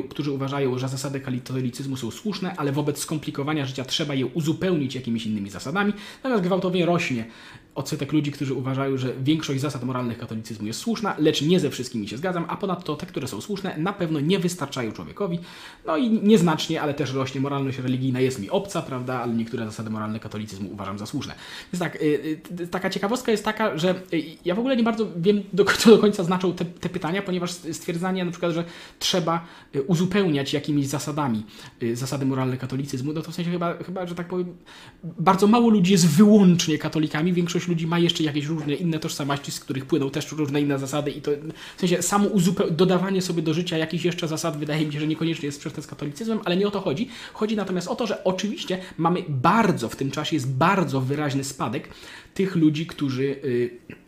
którzy 0.09 0.31
uważają, 0.33 0.79
że 0.79 0.89
zasady 0.89 1.21
katolicyzmu 1.21 1.97
są 1.97 2.11
słuszne, 2.11 2.57
ale 2.57 2.73
wobec 2.73 2.99
skomplikowania 2.99 3.67
życia 3.67 3.85
trzeba 3.85 4.15
je 4.15 4.27
uzupełnić 4.27 4.95
jakimiś 4.95 5.27
innymi 5.27 5.51
zasadami. 5.51 5.93
Natomiast 6.23 6.45
gwałtownie 6.45 6.87
rośnie 6.87 7.27
odsetek 7.75 8.13
ludzi, 8.13 8.33
którzy 8.33 8.55
uważają, 8.55 8.97
że 8.97 9.13
większość 9.23 9.61
zasad 9.61 9.85
moralnych 9.85 10.19
katolicyzmu 10.19 10.67
jest 10.67 10.81
słuszna, 10.81 11.15
lecz 11.19 11.43
nie 11.43 11.61
ze 11.61 11.71
wszystkimi 11.71 12.09
się 12.09 12.17
zgadzam, 12.17 12.45
a 12.49 12.57
ponadto 12.57 12.97
te, 12.97 13.07
które 13.07 13.29
są 13.29 13.41
słuszne, 13.41 13.79
na 13.79 13.93
pewno 13.93 14.21
nie 14.21 14.39
wystarczają 14.39 14.93
człowiekowi. 14.93 15.39
No 15.87 15.97
i 15.97 16.11
nieznacznie, 16.11 16.83
ale 16.83 16.95
też 16.95 17.13
rośnie 17.13 17.41
moralność 17.41 17.79
religijna 17.79 18.21
jest 18.21 18.41
mi 18.41 18.51
obca, 18.51 18.83
prawda, 18.83 19.21
ale 19.21 19.35
niektóre 19.35 19.65
zasady 19.65 19.91
moralne 19.91 20.21
katolicyzmu 20.21 20.71
uważam 20.73 20.99
za 20.99 21.07
słuszne. 21.07 21.35
Więc 21.73 21.81
tak, 21.81 22.03
y, 22.03 22.41
y, 22.61 22.67
taka 22.67 22.91
ciekawostka 22.91 23.33
jest 23.33 23.45
taka, 23.45 23.79
że 23.79 23.95
y, 24.13 24.23
ja 24.45 24.55
w 24.55 24.59
ogóle 24.59 24.77
nie 24.77 24.83
bardzo 24.83 25.07
wiem, 25.17 25.43
co 25.79 25.91
do 25.91 25.99
końca 25.99 26.25
znaczą 26.25 26.53
te, 26.53 26.65
te 26.65 26.89
pytania, 26.89 27.23
ponieważ 27.23 27.51
stwierdzanie 27.51 28.25
na 28.25 28.31
przykład, 28.31 28.53
że 28.53 28.65
trzeba 28.99 29.47
uzupełniać 29.87 30.53
jakimiś 30.53 30.87
zasadami 30.87 31.43
zasady 31.93 32.27
moralne 32.27 32.57
katolicyzmu, 32.57 33.13
no 33.13 33.23
to 33.23 33.31
w 33.31 33.35
sensie 33.35 33.51
chyba, 33.51 33.75
chyba, 33.75 34.07
że 34.07 34.15
tak 34.15 34.29
powiem, 34.29 34.57
bardzo 35.05 35.47
mało 35.47 35.71
ludzi 35.71 35.93
jest 35.93 36.09
wyłącznie 36.09 36.79
katolikami, 36.79 37.33
większość 37.33 37.64
większość 37.65 37.69
ludzi 37.69 37.87
ma 37.87 37.99
jeszcze 37.99 38.23
jakieś 38.23 38.47
różne 38.47 38.75
inne 38.75 38.99
tożsamości, 38.99 39.53
z 39.53 39.61
których 39.61 39.87
płyną 39.87 40.11
też 40.11 40.33
różne 40.33 40.61
inne 40.61 40.79
zasady 40.79 41.11
i 41.11 41.21
to 41.21 41.31
w 41.77 41.81
sensie 41.81 42.03
samo 42.03 42.29
dodawanie 42.71 43.23
sobie 43.23 43.43
do 43.43 43.55
życia 43.55 43.79
jakichś 43.79 44.05
jeszcze 44.05 44.29
zasad 44.29 44.57
wydaje 44.57 44.87
mi 44.87 44.93
się, 44.93 45.01
że 45.01 45.07
niekoniecznie 45.07 45.47
jest 45.47 45.59
sprzeczne 45.59 45.83
z 45.83 45.87
katolicyzmem, 45.87 46.41
ale 46.45 46.57
nie 46.57 46.67
o 46.67 46.71
to 46.71 46.81
chodzi. 46.81 47.09
Chodzi 47.33 47.57
natomiast 47.57 47.89
o 47.89 47.95
to, 47.95 48.07
że 48.07 48.25
oczywiście 48.25 48.79
mamy 48.99 49.23
bardzo 49.29 49.89
w 49.89 49.97
tym 49.97 50.11
czasie 50.11 50.37
jest 50.37 50.49
bardzo 50.49 51.01
wyraźny 51.01 51.45
spadek 51.45 51.89
tych 52.35 52.57
ludzi, 52.57 52.87
którzy 52.87 53.25
yy, 53.25 54.04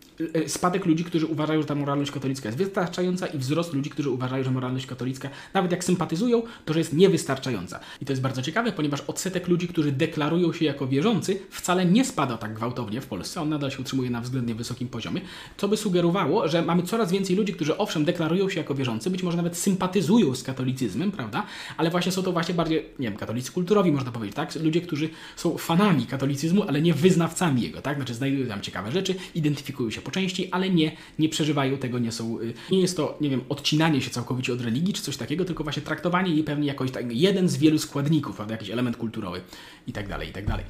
spadek 0.46 0.86
ludzi, 0.86 1.04
którzy 1.04 1.26
uważają, 1.26 1.60
że 1.60 1.66
ta 1.66 1.74
moralność 1.74 2.10
katolicka 2.10 2.48
jest 2.48 2.58
wystarczająca 2.58 3.26
i 3.26 3.38
wzrost 3.38 3.72
ludzi, 3.72 3.90
którzy 3.90 4.10
uważają, 4.10 4.44
że 4.44 4.50
moralność 4.50 4.86
katolicka, 4.86 5.30
nawet 5.54 5.70
jak 5.70 5.84
sympatyzują, 5.84 6.42
to 6.64 6.72
że 6.72 6.78
jest 6.78 6.92
niewystarczająca. 6.92 7.80
I 8.02 8.04
to 8.04 8.12
jest 8.12 8.22
bardzo 8.22 8.42
ciekawe, 8.42 8.72
ponieważ 8.72 9.00
odsetek 9.00 9.48
ludzi, 9.48 9.68
którzy 9.68 9.92
deklarują 9.92 10.52
się 10.52 10.64
jako 10.64 10.86
wierzący, 10.86 11.38
wcale 11.50 11.86
nie 11.86 12.04
spada 12.04 12.36
tak 12.36 12.54
gwałtownie 12.54 13.00
w 13.00 13.06
Polsce. 13.06 13.40
On 13.40 13.48
nadal 13.48 13.70
się 13.70 13.78
utrzymuje 13.78 14.10
na 14.10 14.20
względnie 14.20 14.54
wysokim 14.54 14.88
poziomie, 14.88 15.20
co 15.56 15.68
by 15.68 15.76
sugerowało, 15.76 16.48
że 16.48 16.62
mamy 16.62 16.82
coraz 16.82 17.12
więcej 17.12 17.36
ludzi, 17.36 17.52
którzy 17.52 17.76
owszem 17.76 18.04
deklarują 18.04 18.48
się 18.48 18.58
jako 18.60 18.74
wierzący, 18.74 19.10
być 19.10 19.22
może 19.22 19.36
nawet 19.36 19.56
sympatyzują 19.56 20.34
z 20.34 20.42
katolicyzmem, 20.42 21.12
prawda? 21.12 21.46
Ale 21.76 21.90
właśnie 21.90 22.12
są 22.12 22.22
to 22.22 22.32
właśnie 22.32 22.54
bardziej, 22.54 22.86
nie 22.98 23.08
wiem, 23.08 23.18
katolicy 23.18 23.52
kulturowi 23.52 23.92
można 23.92 24.12
powiedzieć, 24.12 24.36
tak? 24.36 24.54
Ludzie, 24.54 24.80
którzy 24.80 25.08
są 25.36 25.58
fanami 25.58 26.06
katolicyzmu, 26.06 26.62
ale 26.62 26.82
nie 26.82 26.94
wyznawcami 26.94 27.62
jego, 27.62 27.82
tak? 27.82 27.96
Znaczy 27.96 28.14
znajdują 28.14 28.46
tam 28.46 28.60
ciekawe 28.60 28.92
rzeczy, 28.92 29.14
identyfikują 29.34 29.90
się 29.90 30.00
po 30.06 30.10
części, 30.10 30.50
ale 30.50 30.70
nie, 30.70 30.92
nie 31.18 31.28
przeżywają 31.28 31.78
tego, 31.78 31.98
nie 31.98 32.12
są, 32.12 32.40
y, 32.40 32.54
nie 32.70 32.80
jest 32.80 32.96
to, 32.96 33.18
nie 33.20 33.30
wiem, 33.30 33.40
odcinanie 33.48 34.00
się 34.00 34.10
całkowicie 34.10 34.52
od 34.52 34.60
religii 34.60 34.94
czy 34.94 35.02
coś 35.02 35.16
takiego, 35.16 35.44
tylko 35.44 35.64
właśnie 35.64 35.82
traktowanie 35.82 36.34
jej 36.34 36.44
pewnie 36.44 36.66
jako 36.66 36.88
tak, 36.88 37.12
jeden 37.12 37.48
z 37.48 37.56
wielu 37.56 37.78
składników, 37.78 38.36
prawda, 38.36 38.54
jakiś 38.54 38.70
element 38.70 38.96
kulturowy 38.96 39.40
i 39.86 39.92
tak 39.92 40.08
dalej, 40.08 40.28
i 40.28 40.32
tak 40.32 40.46
dalej 40.46 40.64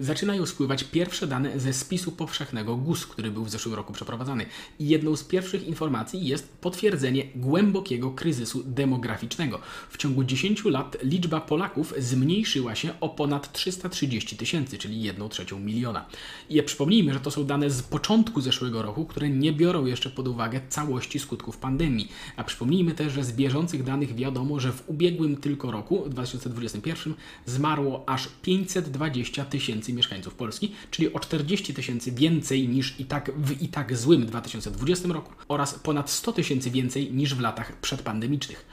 zaczynają 0.00 0.46
spływać 0.46 0.84
pierwsze 0.84 1.26
dane 1.26 1.60
ze 1.60 1.72
spisu 1.72 2.12
powszechnego 2.12 2.76
GUS, 2.76 3.06
który 3.06 3.30
był 3.30 3.44
w 3.44 3.50
zeszłym 3.50 3.74
roku 3.74 3.92
przeprowadzany. 3.92 4.46
I 4.78 4.88
jedną 4.88 5.16
z 5.16 5.24
pierwszych 5.24 5.66
informacji 5.66 6.26
jest 6.26 6.48
potwierdzenie 6.60 7.26
głębokiego 7.34 8.10
kryzysu 8.10 8.62
demograficznego. 8.66 9.60
W 9.90 9.96
ciągu 9.96 10.24
10 10.24 10.64
lat 10.64 10.96
liczba 11.02 11.40
Polaków 11.40 11.94
zmniejszyła 11.98 12.74
się 12.74 13.00
o 13.00 13.08
ponad 13.08 13.52
330 13.52 14.36
tysięcy, 14.36 14.78
czyli 14.78 15.02
1 15.02 15.28
trzecią 15.28 15.60
miliona. 15.60 16.06
I 16.48 16.62
przypomnijmy, 16.62 17.12
że 17.12 17.20
to 17.20 17.30
są 17.30 17.44
dane 17.44 17.70
z 17.70 17.82
początku 17.82 18.40
zeszłego 18.40 18.82
roku, 18.82 19.06
które 19.06 19.30
nie 19.30 19.52
biorą 19.52 19.86
jeszcze 19.86 20.10
pod 20.10 20.28
uwagę 20.28 20.60
całości 20.68 21.18
skutków 21.18 21.56
pandemii. 21.56 22.08
A 22.36 22.44
przypomnijmy 22.44 22.94
też, 22.94 23.12
że 23.12 23.24
z 23.24 23.32
bieżących 23.32 23.84
danych 23.84 24.14
wiadomo, 24.14 24.60
że 24.60 24.72
w 24.72 24.88
ubiegłym 24.88 25.36
tylko 25.36 25.70
roku, 25.70 26.08
2021, 26.08 27.14
zmarło 27.46 28.08
aż 28.08 28.28
520 28.42 29.44
tysięcy 29.44 29.89
mieszkańców 29.92 30.34
Polski, 30.34 30.72
czyli 30.90 31.12
o 31.12 31.20
40 31.20 31.74
tysięcy 31.74 32.12
więcej 32.12 32.68
niż 32.68 33.00
i 33.00 33.04
tak 33.04 33.30
w 33.36 33.62
i 33.62 33.68
tak 33.68 33.96
złym 33.96 34.26
2020 34.26 35.08
roku 35.08 35.32
oraz 35.48 35.74
ponad 35.74 36.10
100 36.10 36.32
tysięcy 36.32 36.70
więcej 36.70 37.12
niż 37.12 37.34
w 37.34 37.40
latach 37.40 37.80
przedpandemicznych. 37.80 38.66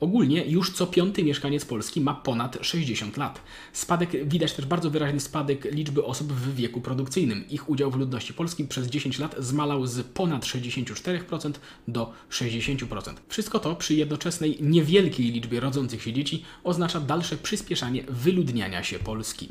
Ogólnie 0.00 0.44
już 0.44 0.72
co 0.72 0.86
piąty 0.86 1.24
mieszkaniec 1.24 1.64
Polski 1.64 2.00
ma 2.00 2.14
ponad 2.14 2.58
60 2.60 3.16
lat. 3.16 3.42
Spadek, 3.72 4.28
widać 4.28 4.52
też 4.52 4.66
bardzo 4.66 4.90
wyraźny 4.90 5.20
spadek 5.20 5.64
liczby 5.72 6.04
osób 6.04 6.32
w 6.32 6.54
wieku 6.54 6.80
produkcyjnym. 6.80 7.44
Ich 7.50 7.68
udział 7.68 7.90
w 7.90 7.96
ludności 7.96 8.34
polskiej 8.34 8.68
przez 8.68 8.86
10 8.86 9.18
lat 9.18 9.34
zmalał 9.38 9.86
z 9.86 10.06
ponad 10.06 10.44
64% 10.44 11.52
do 11.88 12.12
60%. 12.30 13.14
Wszystko 13.28 13.58
to 13.58 13.76
przy 13.76 13.94
jednoczesnej 13.94 14.58
niewielkiej 14.60 15.32
liczbie 15.32 15.60
rodzących 15.60 16.02
się 16.02 16.12
dzieci 16.12 16.44
oznacza 16.64 17.00
dalsze 17.00 17.36
przyspieszanie 17.36 18.04
wyludniania 18.08 18.82
się 18.82 18.98
Polski. 18.98 19.48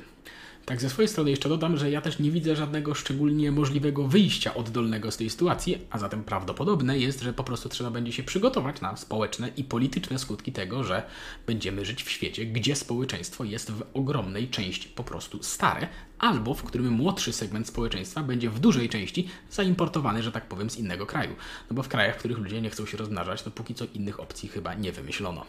Tak, 0.68 0.82
ze 0.82 0.90
swojej 0.90 1.10
strony 1.10 1.30
jeszcze 1.30 1.50
dodam, 1.50 1.78
że 1.78 1.92
ja 1.92 2.02
też 2.02 2.20
nie 2.20 2.32
widzę 2.32 2.56
żadnego 2.56 2.94
szczególnie 2.94 3.52
możliwego 3.52 4.08
wyjścia 4.08 4.54
oddolnego 4.54 5.12
z 5.12 5.18
tej 5.18 5.30
sytuacji, 5.30 5.78
a 5.90 6.00
zatem 6.00 6.24
prawdopodobne 6.24 6.98
jest, 6.98 7.22
że 7.22 7.34
po 7.34 7.44
prostu 7.44 7.70
trzeba 7.70 7.92
będzie 7.92 8.12
się 8.12 8.24
przygotować 8.24 8.82
na 8.82 8.98
społeczne 8.98 9.50
i 9.58 9.64
polityczne 9.64 10.20
skutki 10.20 10.52
tego, 10.52 10.84
że 10.84 11.04
będziemy 11.46 11.86
żyć 11.86 12.04
w 12.04 12.10
świecie, 12.10 12.46
gdzie 12.46 12.76
społeczeństwo 12.76 13.44
jest 13.44 13.72
w 13.72 13.84
ogromnej 13.94 14.50
części 14.50 14.90
po 14.90 15.04
prostu 15.04 15.44
stare, 15.44 15.88
albo 16.20 16.54
w 16.54 16.64
którym 16.64 16.94
młodszy 16.94 17.34
segment 17.34 17.68
społeczeństwa 17.68 18.24
będzie 18.24 18.50
w 18.50 18.60
dużej 18.60 18.90
części 18.90 19.28
zaimportowany, 19.52 20.24
że 20.24 20.32
tak 20.32 20.48
powiem, 20.48 20.70
z 20.70 20.78
innego 20.78 21.06
kraju. 21.06 21.36
No 21.70 21.76
bo 21.76 21.84
w 21.84 21.88
krajach, 21.88 22.16
w 22.16 22.20
których 22.20 22.38
ludzie 22.38 22.62
nie 22.62 22.70
chcą 22.70 22.86
się 22.86 22.98
rozmnażać, 22.98 23.44
to 23.44 23.52
póki 23.52 23.76
co 23.76 23.86
innych 23.94 24.20
opcji 24.20 24.50
chyba 24.50 24.74
nie 24.74 24.92
wymyślono. 24.92 25.46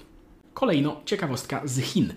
Kolejno 0.59 1.01
ciekawostka 1.05 1.63
z 1.65 1.81
Chin. 1.81 2.13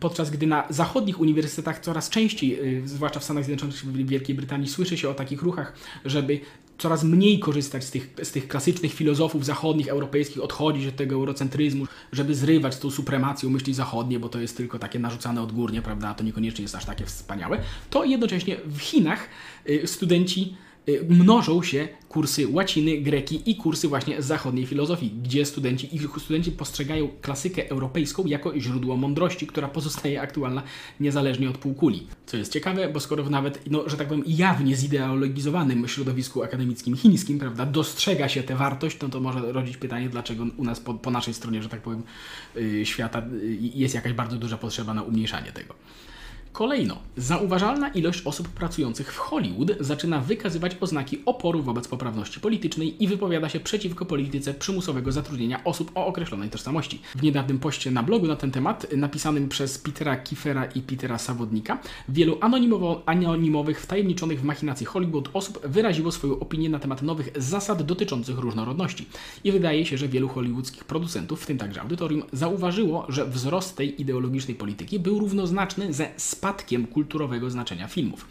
Podczas 0.00 0.30
gdy 0.30 0.46
na 0.46 0.64
zachodnich 0.70 1.20
uniwersytetach 1.20 1.78
coraz 1.80 2.10
częściej, 2.10 2.78
y, 2.78 2.88
zwłaszcza 2.88 3.20
w 3.20 3.24
Stanach 3.24 3.44
Zjednoczonych 3.44 3.76
w 3.76 4.06
Wielkiej 4.06 4.36
Brytanii, 4.36 4.68
słyszy 4.68 4.96
się 4.96 5.08
o 5.08 5.14
takich 5.14 5.42
ruchach, 5.42 5.72
żeby 6.04 6.40
coraz 6.78 7.04
mniej 7.04 7.38
korzystać 7.38 7.84
z 7.84 7.90
tych, 7.90 8.14
z 8.22 8.30
tych 8.30 8.48
klasycznych 8.48 8.94
filozofów 8.94 9.44
zachodnich, 9.44 9.88
europejskich, 9.88 10.42
odchodzić 10.42 10.86
od 10.86 10.96
tego 10.96 11.14
eurocentryzmu, 11.14 11.86
żeby 12.12 12.34
zrywać 12.34 12.74
z 12.74 12.78
tą 12.78 12.90
supremacją 12.90 13.50
myśli 13.50 13.74
zachodniej, 13.74 14.20
bo 14.20 14.28
to 14.28 14.40
jest 14.40 14.56
tylko 14.56 14.78
takie 14.78 14.98
narzucane 14.98 15.42
odgórnie, 15.42 15.82
prawda, 15.82 16.14
to 16.14 16.24
niekoniecznie 16.24 16.62
jest 16.62 16.74
aż 16.74 16.84
takie 16.84 17.06
wspaniałe, 17.06 17.58
to 17.90 18.04
jednocześnie 18.04 18.56
w 18.66 18.78
Chinach 18.80 19.28
y, 19.68 19.86
studenci 19.86 20.56
mnożą 21.08 21.62
się 21.62 21.88
kursy 22.08 22.48
łaciny, 22.48 22.98
greki 22.98 23.50
i 23.50 23.56
kursy 23.56 23.88
właśnie 23.88 24.22
zachodniej 24.22 24.66
filozofii, 24.66 25.10
gdzie 25.22 25.46
studenci, 25.46 25.96
ich 25.96 26.02
studenci 26.18 26.52
postrzegają 26.52 27.08
klasykę 27.20 27.70
europejską 27.70 28.26
jako 28.26 28.60
źródło 28.60 28.96
mądrości, 28.96 29.46
która 29.46 29.68
pozostaje 29.68 30.20
aktualna 30.20 30.62
niezależnie 31.00 31.50
od 31.50 31.58
półkuli. 31.58 32.06
Co 32.26 32.36
jest 32.36 32.52
ciekawe, 32.52 32.88
bo 32.88 33.00
skoro 33.00 33.24
w 33.24 33.30
nawet, 33.30 33.60
no, 33.70 33.88
że 33.88 33.96
tak 33.96 34.08
powiem, 34.08 34.24
jawnie 34.26 34.76
zideologizowanym 34.76 35.88
środowisku 35.88 36.42
akademickim 36.42 36.96
chińskim, 36.96 37.38
prawda, 37.38 37.66
dostrzega 37.66 38.28
się 38.28 38.42
tę 38.42 38.56
wartość, 38.56 38.96
no 39.02 39.08
to 39.08 39.20
może 39.20 39.52
rodzić 39.52 39.76
pytanie, 39.76 40.08
dlaczego 40.08 40.46
u 40.56 40.64
nas 40.64 40.80
po, 40.80 40.94
po 40.94 41.10
naszej 41.10 41.34
stronie, 41.34 41.62
że 41.62 41.68
tak 41.68 41.80
powiem, 41.80 42.02
yy, 42.54 42.86
świata 42.86 43.22
yy, 43.42 43.70
jest 43.74 43.94
jakaś 43.94 44.12
bardzo 44.12 44.36
duża 44.36 44.58
potrzeba 44.58 44.94
na 44.94 45.02
umniejszanie 45.02 45.52
tego. 45.52 45.74
Kolejno, 46.52 46.98
zauważalna 47.16 47.88
ilość 47.88 48.26
osób 48.26 48.48
pracujących 48.48 49.12
w 49.12 49.18
Hollywood 49.18 49.70
zaczyna 49.80 50.20
wykazywać 50.20 50.76
oznaki 50.80 51.18
oporu 51.26 51.62
wobec 51.62 51.88
poprawności 51.88 52.40
politycznej 52.40 53.04
i 53.04 53.08
wypowiada 53.08 53.48
się 53.48 53.60
przeciwko 53.60 54.06
polityce 54.06 54.54
przymusowego 54.54 55.12
zatrudnienia 55.12 55.64
osób 55.64 55.90
o 55.94 56.06
określonej 56.06 56.50
tożsamości. 56.50 57.00
W 57.14 57.22
niedawnym 57.22 57.58
poście 57.58 57.90
na 57.90 58.02
blogu 58.02 58.26
na 58.26 58.36
ten 58.36 58.50
temat, 58.50 58.86
napisanym 58.96 59.48
przez 59.48 59.78
Petera 59.78 60.16
Kiefera 60.16 60.64
i 60.64 60.80
Petera 60.80 61.18
Sawodnika, 61.18 61.78
wielu 62.08 62.38
anonimowo, 62.40 63.02
anonimowych, 63.06 63.80
wtajemniczonych 63.80 64.40
w 64.40 64.44
machinacje 64.44 64.86
Hollywood 64.86 65.28
osób 65.32 65.66
wyraziło 65.66 66.12
swoją 66.12 66.38
opinię 66.38 66.70
na 66.70 66.78
temat 66.78 67.02
nowych 67.02 67.30
zasad 67.36 67.82
dotyczących 67.82 68.38
różnorodności. 68.38 69.06
I 69.44 69.52
wydaje 69.52 69.86
się, 69.86 69.98
że 69.98 70.08
wielu 70.08 70.28
hollywoodzkich 70.28 70.84
producentów, 70.84 71.42
w 71.42 71.46
tym 71.46 71.58
także 71.58 71.80
audytorium, 71.80 72.22
zauważyło, 72.32 73.06
że 73.08 73.26
wzrost 73.26 73.76
tej 73.76 74.00
ideologicznej 74.00 74.56
polityki 74.56 74.98
był 74.98 75.18
równoznaczny 75.18 75.92
ze 75.92 76.08
spadkiem 76.42 76.86
kulturowego 76.86 77.50
znaczenia 77.50 77.88
filmów. 77.88 78.26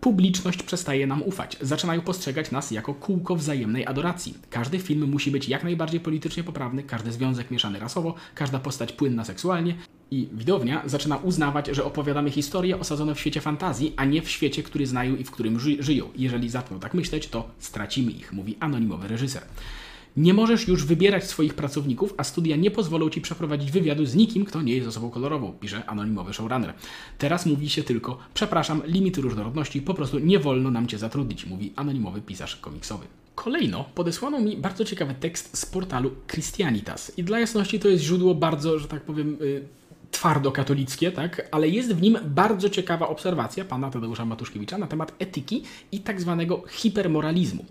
Publiczność 0.00 0.62
przestaje 0.62 1.06
nam 1.06 1.22
ufać. 1.22 1.56
Zaczynają 1.60 2.00
postrzegać 2.00 2.50
nas 2.50 2.70
jako 2.70 2.94
kółko 2.94 3.36
wzajemnej 3.36 3.86
adoracji. 3.86 4.34
Każdy 4.50 4.78
film 4.78 5.10
musi 5.10 5.30
być 5.30 5.48
jak 5.48 5.64
najbardziej 5.64 6.00
politycznie 6.00 6.44
poprawny, 6.44 6.82
każdy 6.82 7.12
związek 7.12 7.50
mieszany 7.50 7.78
rasowo, 7.78 8.14
każda 8.34 8.58
postać 8.58 8.92
płynna 8.92 9.24
seksualnie. 9.24 9.74
I 10.10 10.28
widownia 10.32 10.82
zaczyna 10.86 11.16
uznawać, 11.16 11.66
że 11.66 11.84
opowiadamy 11.84 12.30
historie 12.30 12.80
osadzone 12.80 13.14
w 13.14 13.20
świecie 13.20 13.40
fantazji, 13.40 13.92
a 13.96 14.04
nie 14.04 14.22
w 14.22 14.30
świecie, 14.30 14.62
który 14.62 14.86
znają 14.86 15.16
i 15.16 15.24
w 15.24 15.30
którym 15.30 15.60
ży 15.60 15.82
żyją. 15.82 16.08
Jeżeli 16.16 16.48
zaczną 16.48 16.80
tak 16.80 16.94
myśleć, 16.94 17.28
to 17.28 17.50
stracimy 17.58 18.10
ich, 18.12 18.32
mówi 18.32 18.56
anonimowy 18.60 19.08
reżyser. 19.08 19.42
Nie 20.16 20.34
możesz 20.34 20.68
już 20.68 20.84
wybierać 20.84 21.24
swoich 21.24 21.54
pracowników, 21.54 22.14
a 22.16 22.24
studia 22.24 22.56
nie 22.56 22.70
pozwolą 22.70 23.10
ci 23.10 23.20
przeprowadzić 23.20 23.70
wywiadu 23.70 24.06
z 24.06 24.14
nikim, 24.14 24.44
kto 24.44 24.62
nie 24.62 24.74
jest 24.74 24.88
osobą 24.88 25.10
kolorową, 25.10 25.52
pisze 25.60 25.86
anonimowy 25.86 26.32
showrunner. 26.32 26.74
Teraz 27.18 27.46
mówi 27.46 27.68
się 27.68 27.82
tylko, 27.82 28.18
przepraszam, 28.34 28.82
limity 28.86 29.20
różnorodności, 29.20 29.82
po 29.82 29.94
prostu 29.94 30.18
nie 30.18 30.38
wolno 30.38 30.70
nam 30.70 30.86
cię 30.86 30.98
zatrudnić, 30.98 31.46
mówi 31.46 31.72
anonimowy 31.76 32.20
pisarz 32.20 32.56
komiksowy. 32.56 33.06
Kolejno 33.34 33.84
podesłano 33.94 34.40
mi 34.40 34.56
bardzo 34.56 34.84
ciekawy 34.84 35.14
tekst 35.20 35.56
z 35.56 35.66
portalu 35.66 36.10
Christianitas. 36.32 37.12
I 37.18 37.24
dla 37.24 37.40
jasności 37.40 37.80
to 37.80 37.88
jest 37.88 38.04
źródło 38.04 38.34
bardzo, 38.34 38.78
że 38.78 38.88
tak 38.88 39.02
powiem, 39.02 39.36
y, 39.40 39.62
twardo 40.10 40.52
katolickie, 40.52 41.12
tak? 41.12 41.48
ale 41.50 41.68
jest 41.68 41.94
w 41.94 42.02
nim 42.02 42.18
bardzo 42.24 42.70
ciekawa 42.70 43.08
obserwacja 43.08 43.64
pana 43.64 43.90
Tadeusza 43.90 44.24
Matuszkiewicza 44.24 44.78
na 44.78 44.86
temat 44.86 45.12
etyki 45.18 45.62
i 45.92 46.00
tak 46.00 46.20
zwanego 46.20 46.62
hipermoralizmu. 46.68 47.64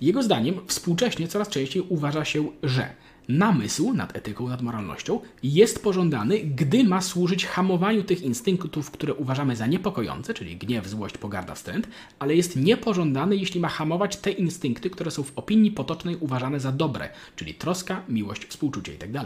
Jego 0.00 0.22
zdaniem 0.22 0.54
współcześnie 0.66 1.28
coraz 1.28 1.48
częściej 1.48 1.82
uważa 1.88 2.24
się, 2.24 2.44
że 2.62 2.90
namysł 3.28 3.92
nad 3.92 4.16
etyką, 4.16 4.48
nad 4.48 4.62
moralnością 4.62 5.20
jest 5.42 5.82
pożądany, 5.82 6.38
gdy 6.38 6.84
ma 6.84 7.00
służyć 7.00 7.46
hamowaniu 7.46 8.02
tych 8.02 8.22
instynktów, 8.22 8.90
które 8.90 9.14
uważamy 9.14 9.56
za 9.56 9.66
niepokojące, 9.66 10.34
czyli 10.34 10.56
gniew, 10.56 10.86
złość, 10.86 11.18
pogarda, 11.18 11.54
wstręt, 11.54 11.88
ale 12.18 12.34
jest 12.34 12.56
niepożądany, 12.56 13.36
jeśli 13.36 13.60
ma 13.60 13.68
hamować 13.68 14.16
te 14.16 14.30
instynkty, 14.30 14.90
które 14.90 15.10
są 15.10 15.22
w 15.22 15.32
opinii 15.36 15.70
potocznej 15.70 16.16
uważane 16.20 16.60
za 16.60 16.72
dobre, 16.72 17.08
czyli 17.36 17.54
troska, 17.54 18.02
miłość, 18.08 18.44
współczucie 18.44 18.92
itd. 18.92 19.24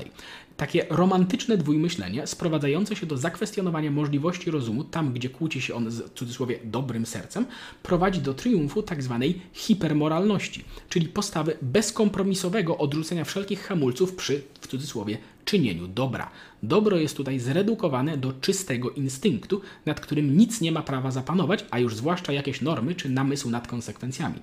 Takie 0.56 0.86
romantyczne 0.90 1.56
dwójmyślenie, 1.56 2.26
sprowadzające 2.26 2.96
się 2.96 3.06
do 3.06 3.16
zakwestionowania 3.16 3.90
możliwości 3.90 4.50
rozumu 4.50 4.84
tam, 4.84 5.12
gdzie 5.12 5.28
kłóci 5.28 5.60
się 5.60 5.74
on 5.74 5.90
z 5.90 6.02
w 6.02 6.14
cudzysłowie 6.14 6.58
dobrym 6.64 7.06
sercem, 7.06 7.46
prowadzi 7.82 8.20
do 8.20 8.34
triumfu 8.34 8.82
tzw. 8.82 9.18
Tak 9.20 9.42
hipermoralności, 9.52 10.64
czyli 10.88 11.08
postawy 11.08 11.56
bezkompromisowego 11.62 12.78
odrzucenia 12.78 13.24
wszelkich 13.24 13.62
hamulców 13.62 14.14
przy, 14.14 14.42
w 14.60 14.66
cudzysłowie, 14.66 15.18
czynieniu 15.44 15.88
dobra. 15.88 16.30
Dobro 16.62 16.96
jest 16.96 17.16
tutaj 17.16 17.38
zredukowane 17.38 18.16
do 18.16 18.32
czystego 18.32 18.90
instynktu, 18.90 19.60
nad 19.86 20.00
którym 20.00 20.36
nic 20.36 20.60
nie 20.60 20.72
ma 20.72 20.82
prawa 20.82 21.10
zapanować, 21.10 21.64
a 21.70 21.78
już 21.78 21.96
zwłaszcza 21.96 22.32
jakieś 22.32 22.60
normy 22.60 22.94
czy 22.94 23.08
namysł 23.08 23.50
nad 23.50 23.66
konsekwencjami. 23.68 24.34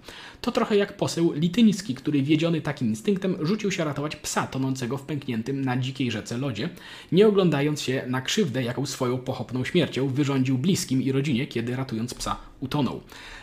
To 0.41 0.51
trochę 0.51 0.75
jak 0.75 0.98
poseł 0.98 1.34
lityński, 1.34 1.96
który 1.96 2.24
wiedziony 2.24 2.62
takim 2.62 2.88
instynktem 2.88 3.38
rzucił 3.41 3.72
się 3.72 3.84
ratować 3.84 4.15
psa 4.15 4.48
tonącego 4.48 4.98
w 4.98 5.01
pękniętym 5.01 5.65
na 5.65 5.77
dzikiej 5.77 6.12
rzece 6.12 6.38
lodzie, 6.38 6.70
nie 7.12 7.27
oglądając 7.27 7.82
się 7.82 8.03
na 8.08 8.22
krzywdę, 8.22 8.63
jaką 8.63 8.86
swoją 8.86 9.18
pochopną 9.18 9.63
śmiercią 9.63 10.08
wyrządził 10.08 10.58
bliskim 10.58 11.01
i 11.01 11.12
rodzinie, 11.12 11.48
kiedy 11.48 11.75
ratując 11.75 12.13
psa 12.13 12.36
utonął. 12.60 13.01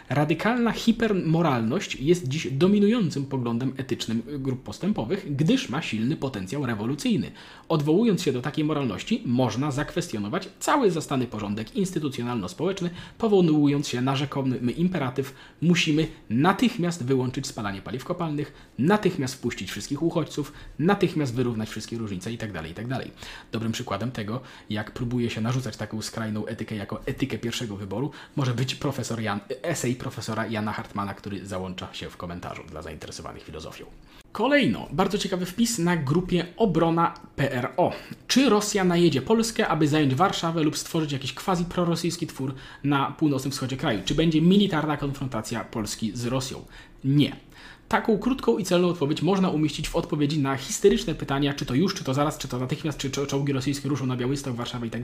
Radykalna 0.09 0.73
hipermoralność 0.73 1.97
jest 1.97 2.29
dziś 2.29 2.49
dominującym 2.53 3.27
poglądem 3.27 3.75
etycznym 3.77 4.23
grup 4.39 4.63
postępowych, 4.63 5.37
gdyż 5.37 5.69
ma 5.69 5.83
silny 5.83 6.17
potencjał 6.17 6.67
rewolucyjny. 6.67 7.31
Odwołując 7.69 8.23
się 8.23 8.33
do 8.33 8.43
takiej 8.43 8.65
moralności, 8.65 9.23
można 9.25 9.71
zakwestionować 9.71 10.49
cały 10.61 10.91
zastany 10.91 11.27
porządek 11.27 11.77
instytucjonalno-społeczny, 11.77 12.91
powołując 13.19 13.89
się 13.89 14.01
na 14.01 14.17
rzekomy 14.17 14.59
imperatyw 14.59 15.35
musimy 15.63 16.07
natychmiast 16.31 17.05
wyłączyć 17.05 17.47
spalanie 17.47 17.83
paliw 17.83 18.05
kopalnych, 18.05 18.53
natychmiast 18.79 19.35
wpuścić 19.35 19.71
wszystkich 19.71 20.03
uchodźców, 20.03 20.53
natychmiast 20.79 21.35
wyrównać 21.35 21.69
wszystkie 21.69 21.99
różnice 21.99 22.33
itd. 22.33 22.53
Tak 22.53 22.69
itd. 22.69 22.97
Tak 22.97 23.09
Dobrym 23.53 23.73
przykładem 23.73 24.11
tego, 24.11 24.41
jak 24.71 24.91
próbuje 24.91 25.31
się 25.31 25.41
narzucać 25.41 25.77
taką 25.77 26.03
skrajną 26.03 26.47
etykę 26.47 26.77
jako 26.77 27.07
etykę 27.07 27.39
pierwszego 27.39 27.77
wyboru, 27.77 28.11
może 28.37 28.55
być 28.55 28.75
profesor 28.75 29.21
Jan, 29.21 29.41
esej 29.63 29.96
profesora 29.97 30.47
Jana 30.47 30.73
Hartmana, 30.73 31.15
który 31.15 31.47
załącza 31.47 31.95
się 31.95 32.11
w 32.11 32.17
komentarzu 32.17 32.63
dla 32.65 32.83
zainteresowanych 32.83 33.43
filozofią. 33.43 33.85
Kolejno, 34.33 34.89
bardzo 34.93 35.19
ciekawy 35.19 35.47
wpis 35.47 35.79
na 35.79 35.97
grupie 35.97 36.47
Obrona 36.57 37.15
PRO. 37.37 37.93
Czy 38.29 38.49
Rosja 38.49 38.85
najedzie 38.85 39.23
Polskę, 39.23 39.69
aby 39.69 39.89
zająć 39.89 40.15
Warszawę 40.15 40.63
lub 40.63 40.79
stworzyć 40.79 41.13
jakiś 41.13 41.35
quasi 41.35 41.65
prorosyjski 41.65 42.27
twór 42.27 42.55
na 42.85 43.11
północnym 43.11 43.53
wschodzie 43.53 43.77
kraju? 43.77 44.01
Czy 44.05 44.15
będzie 44.15 44.41
militarna 44.41 44.97
konfrontacja 44.97 45.65
Polski 45.65 46.13
z 46.15 46.27
Rosją? 46.27 46.65
Nie. 47.05 47.46
Taką 47.89 48.19
krótką 48.19 48.59
i 48.59 48.65
celną 48.65 48.89
odpowiedź 48.89 49.23
można 49.23 49.51
umieścić 49.51 49.89
w 49.89 49.97
odpowiedzi 49.97 50.39
na 50.39 50.57
histeryczne 50.57 51.15
pytania, 51.15 51.55
czy 51.55 51.67
to 51.67 51.75
już, 51.75 51.95
czy 51.95 52.05
to 52.05 52.15
zaraz, 52.15 52.39
czy 52.39 52.49
to 52.49 52.59
natychmiast, 52.59 52.99
czy 52.99 53.11
czołgi 53.11 53.53
rosyjskie 53.53 53.89
ruszą 53.89 54.07
na 54.07 54.17
Białystok, 54.17 54.55
Warszawę 54.55 54.87
i 54.87 54.91
tak. 54.91 55.03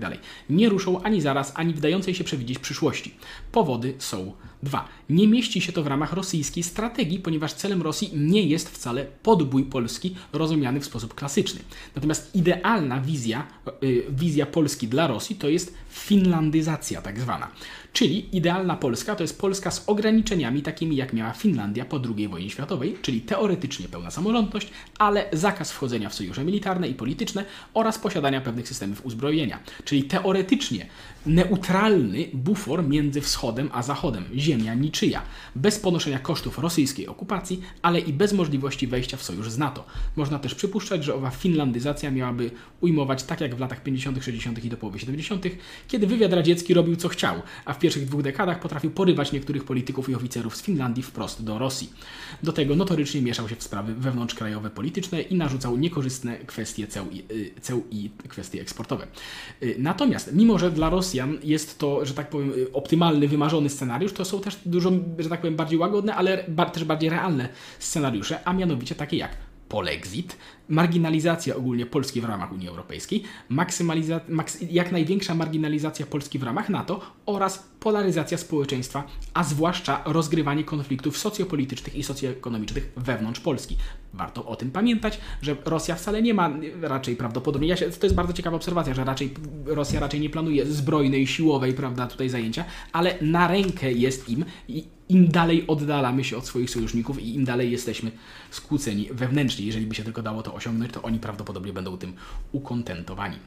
Nie 0.51 0.69
ruszą 0.69 1.03
ani 1.03 1.21
zaraz, 1.21 1.53
ani 1.57 1.75
w 1.75 1.81
dającej 1.81 2.15
się 2.15 2.25
przewidzieć 2.25 2.59
przyszłości. 2.59 3.15
Powody 3.53 3.95
są 3.99 4.33
dwa. 4.63 4.89
Nie 5.11 5.29
mieści 5.29 5.61
się 5.61 5.73
to 5.73 5.83
w 5.83 5.87
ramach 5.87 6.13
rosyjskiej 6.13 6.63
strategii, 6.63 7.19
ponieważ 7.19 7.53
celem 7.53 7.83
Rosji 7.83 8.11
nie 8.15 8.43
jest 8.43 8.71
wcale 8.71 9.07
podbój 9.23 9.65
Polski 9.65 10.17
rozumiany 10.33 10.81
w 10.81 10.85
sposób 10.85 11.15
klasyczny. 11.15 11.61
Natomiast 11.95 12.35
idealna 12.35 13.01
wizja, 13.01 13.47
yy, 13.83 14.05
wizja 14.11 14.47
Polski 14.47 14.89
dla 14.89 15.07
Rosji 15.07 15.37
to 15.37 15.49
jest 15.49 15.75
finlandyzacja 15.91 17.03
tak 17.03 17.21
zwana. 17.21 17.49
Czyli 17.93 18.37
idealna 18.37 18.77
Polska 18.77 19.17
to 19.17 19.25
jest 19.25 19.41
Polska 19.41 19.71
z 19.71 19.85
ograniczeniami 19.87 20.63
takimi 20.63 20.97
jak 20.97 21.13
miała 21.13 21.33
Finlandia 21.33 21.85
po 21.85 22.01
II 22.17 22.29
wojnie 22.29 22.51
światowej, 22.51 22.97
czyli 23.03 23.21
teoretycznie 23.21 23.89
pełna 23.89 24.11
samorządność, 24.11 24.71
ale 24.99 25.25
zakaz 25.33 25.73
wchodzenia 25.73 26.09
w 26.09 26.15
sojusze 26.15 26.45
militarne 26.45 26.89
i 26.89 26.95
polityczne 26.95 27.45
oraz 27.75 27.99
posiadania 27.99 28.41
pewnych 28.41 28.69
systemów 28.69 29.07
uzbrojenia. 29.07 29.59
Czyli 29.85 30.05
teoretycznie 30.05 30.87
neutralny 31.27 32.29
bufor 32.33 32.89
między 32.89 33.21
wschodem 33.21 33.71
a 33.73 33.83
zachodem, 33.83 34.25
ziemia 34.35 34.75
niczyja, 34.75 35.23
bez 35.55 35.79
ponoszenia 35.79 36.19
kosztów 36.19 36.59
rosyjskiej 36.59 37.09
okupacji, 37.09 37.63
ale 37.83 38.01
i 38.01 38.13
bez 38.13 38.33
możliwości 38.33 38.87
wejścia 38.87 39.17
w 39.17 39.23
sojusz 39.23 39.51
z 39.51 39.59
NATO. 39.59 39.85
Można 40.17 40.39
też 40.39 40.55
przypuszczać, 40.55 41.05
że 41.05 41.15
owa 41.15 41.31
finlandyzacja 41.31 42.11
miałaby 42.11 42.51
ujmować 42.81 43.23
tak 43.23 43.41
jak 43.41 43.55
w 43.55 43.61
latach 43.61 43.83
50., 43.83 44.25
60. 44.25 44.65
i 44.65 44.69
do 44.69 44.77
połowy 44.77 44.99
70., 44.99 45.45
kiedy 45.89 46.07
wywiad 46.07 46.33
radziecki 46.33 46.75
robił 46.75 46.97
co 46.97 47.09
chciał, 47.09 47.43
a 47.65 47.73
pierwszych 47.83 48.07
dwóch 48.07 48.23
dekadach 48.23 48.61
potrafił 48.61 48.91
porywać 48.91 49.33
niektórych 49.33 49.65
polityków 49.65 50.09
i 50.09 50.15
oficerów 50.15 50.57
z 50.57 50.63
Finlandii 50.63 51.03
wprost 51.03 51.45
do 51.45 51.59
Rosji. 51.59 51.93
Do 52.43 52.53
tego 52.53 52.77
notorycznie 52.77 53.23
mieszał 53.23 53.49
się 53.49 53.57
w 53.57 53.63
sprawy 53.63 53.95
wewnątrzkrajowe 53.95 54.71
polityczne 54.71 55.23
i 55.23 55.35
narzucał 55.35 55.77
niekorzystne 55.77 56.39
kwestie 56.39 56.87
ceł 56.87 57.07
i, 57.11 57.19
y, 57.33 57.61
ceł 57.61 57.83
i 57.91 58.11
kwestie 58.29 58.61
eksportowe. 58.61 59.07
Y, 59.63 59.77
natomiast, 59.79 60.31
mimo 60.33 60.59
że 60.59 60.71
dla 60.71 60.91
Rosjan 60.91 61.39
jest 61.45 61.79
to, 61.79 62.07
że 62.07 62.15
tak 62.15 62.31
powiem, 62.31 62.51
y, 62.51 62.73
optymalny, 62.73 63.29
wymarzony 63.29 63.69
scenariusz, 63.69 64.13
to 64.13 64.25
są 64.25 64.41
też 64.41 64.59
dużo, 64.67 64.93
że 65.19 65.29
tak 65.29 65.41
powiem, 65.41 65.57
bardziej 65.57 65.79
łagodne, 65.79 66.15
ale 66.15 66.45
też 66.73 66.85
bardziej 66.85 67.11
realne 67.11 67.49
scenariusze, 67.79 68.45
a 68.45 68.53
mianowicie 68.53 68.95
takie 68.95 69.17
jak 69.17 69.37
polexit, 69.69 70.37
marginalizacja 70.73 71.57
ogólnie 71.57 71.87
Polski 71.87 72.21
w 72.21 72.25
ramach 72.25 72.53
Unii 72.53 72.69
Europejskiej, 72.69 73.23
maks- 73.51 74.67
jak 74.71 74.93
największa 74.93 75.35
marginalizacja 75.35 76.07
Polski 76.07 76.39
w 76.39 76.43
ramach 76.43 76.69
NATO 76.69 77.01
oraz 77.27 77.69
polaryzacja 77.81 78.39
społeczeństwa, 78.39 79.05
a 79.35 79.45
zwłaszcza 79.45 80.03
rozgrywanie 80.05 80.65
konfliktów 80.65 81.19
socjopolitycznych 81.19 81.97
i 81.97 82.03
socjoekonomicznych 82.03 82.93
wewnątrz 82.97 83.41
Polski. 83.41 83.77
Warto 84.15 84.47
o 84.47 84.57
tym 84.57 84.71
pamiętać, 84.71 85.21
że 85.43 85.57
Rosja 85.65 85.95
wcale 85.95 86.23
nie 86.23 86.35
ma 86.35 86.51
raczej 86.81 87.17
prawdopodobnie, 87.17 87.69
ja 87.69 87.77
się, 87.77 87.91
to 87.91 88.07
jest 88.07 88.17
bardzo 88.17 88.33
ciekawa 88.33 88.57
obserwacja, 88.57 88.95
że 88.95 89.05
raczej 89.05 89.35
Rosja 89.67 90.01
raczej 90.01 90.21
nie 90.21 90.31
planuje 90.31 90.67
zbrojnej, 90.67 91.27
siłowej, 91.27 91.75
prawda, 91.75 92.07
tutaj 92.07 92.29
zajęcia, 92.29 92.65
ale 92.93 93.15
na 93.21 93.49
rękę 93.49 93.93
jest 93.93 94.29
im 94.29 94.45
i 94.69 94.85
im 95.09 95.29
dalej 95.29 95.67
oddalamy 95.67 96.25
się 96.25 96.37
od 96.37 96.47
swoich 96.47 96.71
sojuszników 96.71 97.23
i 97.23 97.35
im 97.35 97.45
dalej 97.45 97.71
jesteśmy 97.71 98.11
skłóceni 98.51 99.09
wewnętrznie. 99.11 99.67
Jeżeli 99.67 99.87
by 99.87 99.95
się 99.95 100.05
tylko 100.05 100.23
dało 100.23 100.43
to 100.43 100.55
osiągnąć, 100.55 100.62
to 100.93 101.03
oni 101.03 101.19
prawdopodobnie 101.19 101.73
będą 101.73 101.99
tym 101.99 102.15
ukontentowani. 102.53 103.39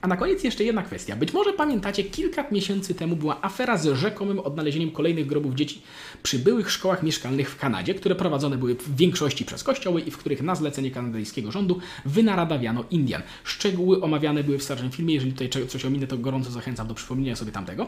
A 0.00 0.08
na 0.08 0.16
koniec 0.16 0.44
jeszcze 0.44 0.64
jedna 0.64 0.82
kwestia. 0.82 1.16
Być 1.16 1.32
może 1.32 1.52
pamiętacie, 1.52 2.04
kilka 2.04 2.50
miesięcy 2.50 2.94
temu 2.94 3.16
była 3.16 3.42
afera 3.42 3.78
z 3.78 3.86
rzekomym 3.94 4.38
odnalezieniem 4.40 4.90
kolejnych 4.90 5.26
grobów 5.26 5.54
dzieci 5.54 5.82
przy 6.22 6.38
byłych 6.38 6.70
szkołach 6.70 7.02
mieszkalnych 7.02 7.50
w 7.50 7.56
Kanadzie, 7.56 7.94
które 7.94 8.14
prowadzone 8.14 8.58
były 8.58 8.74
w 8.74 8.96
większości 8.96 9.44
przez 9.44 9.64
kościoły 9.64 10.00
i 10.00 10.10
w 10.10 10.18
których 10.18 10.42
na 10.42 10.54
zlecenie 10.54 10.90
kanadyjskiego 10.90 11.52
rządu 11.52 11.80
wynaradawiano 12.04 12.84
Indian. 12.90 13.22
Szczegóły 13.44 14.02
omawiane 14.02 14.44
były 14.44 14.58
w 14.58 14.62
starszym 14.62 14.90
filmie. 14.90 15.14
Jeżeli 15.14 15.32
tutaj 15.32 15.66
coś 15.66 15.84
ominę, 15.84 16.06
to 16.06 16.18
gorąco 16.18 16.50
zachęcam 16.50 16.88
do 16.88 16.94
przypomnienia 16.94 17.36
sobie 17.36 17.52
tamtego. 17.52 17.86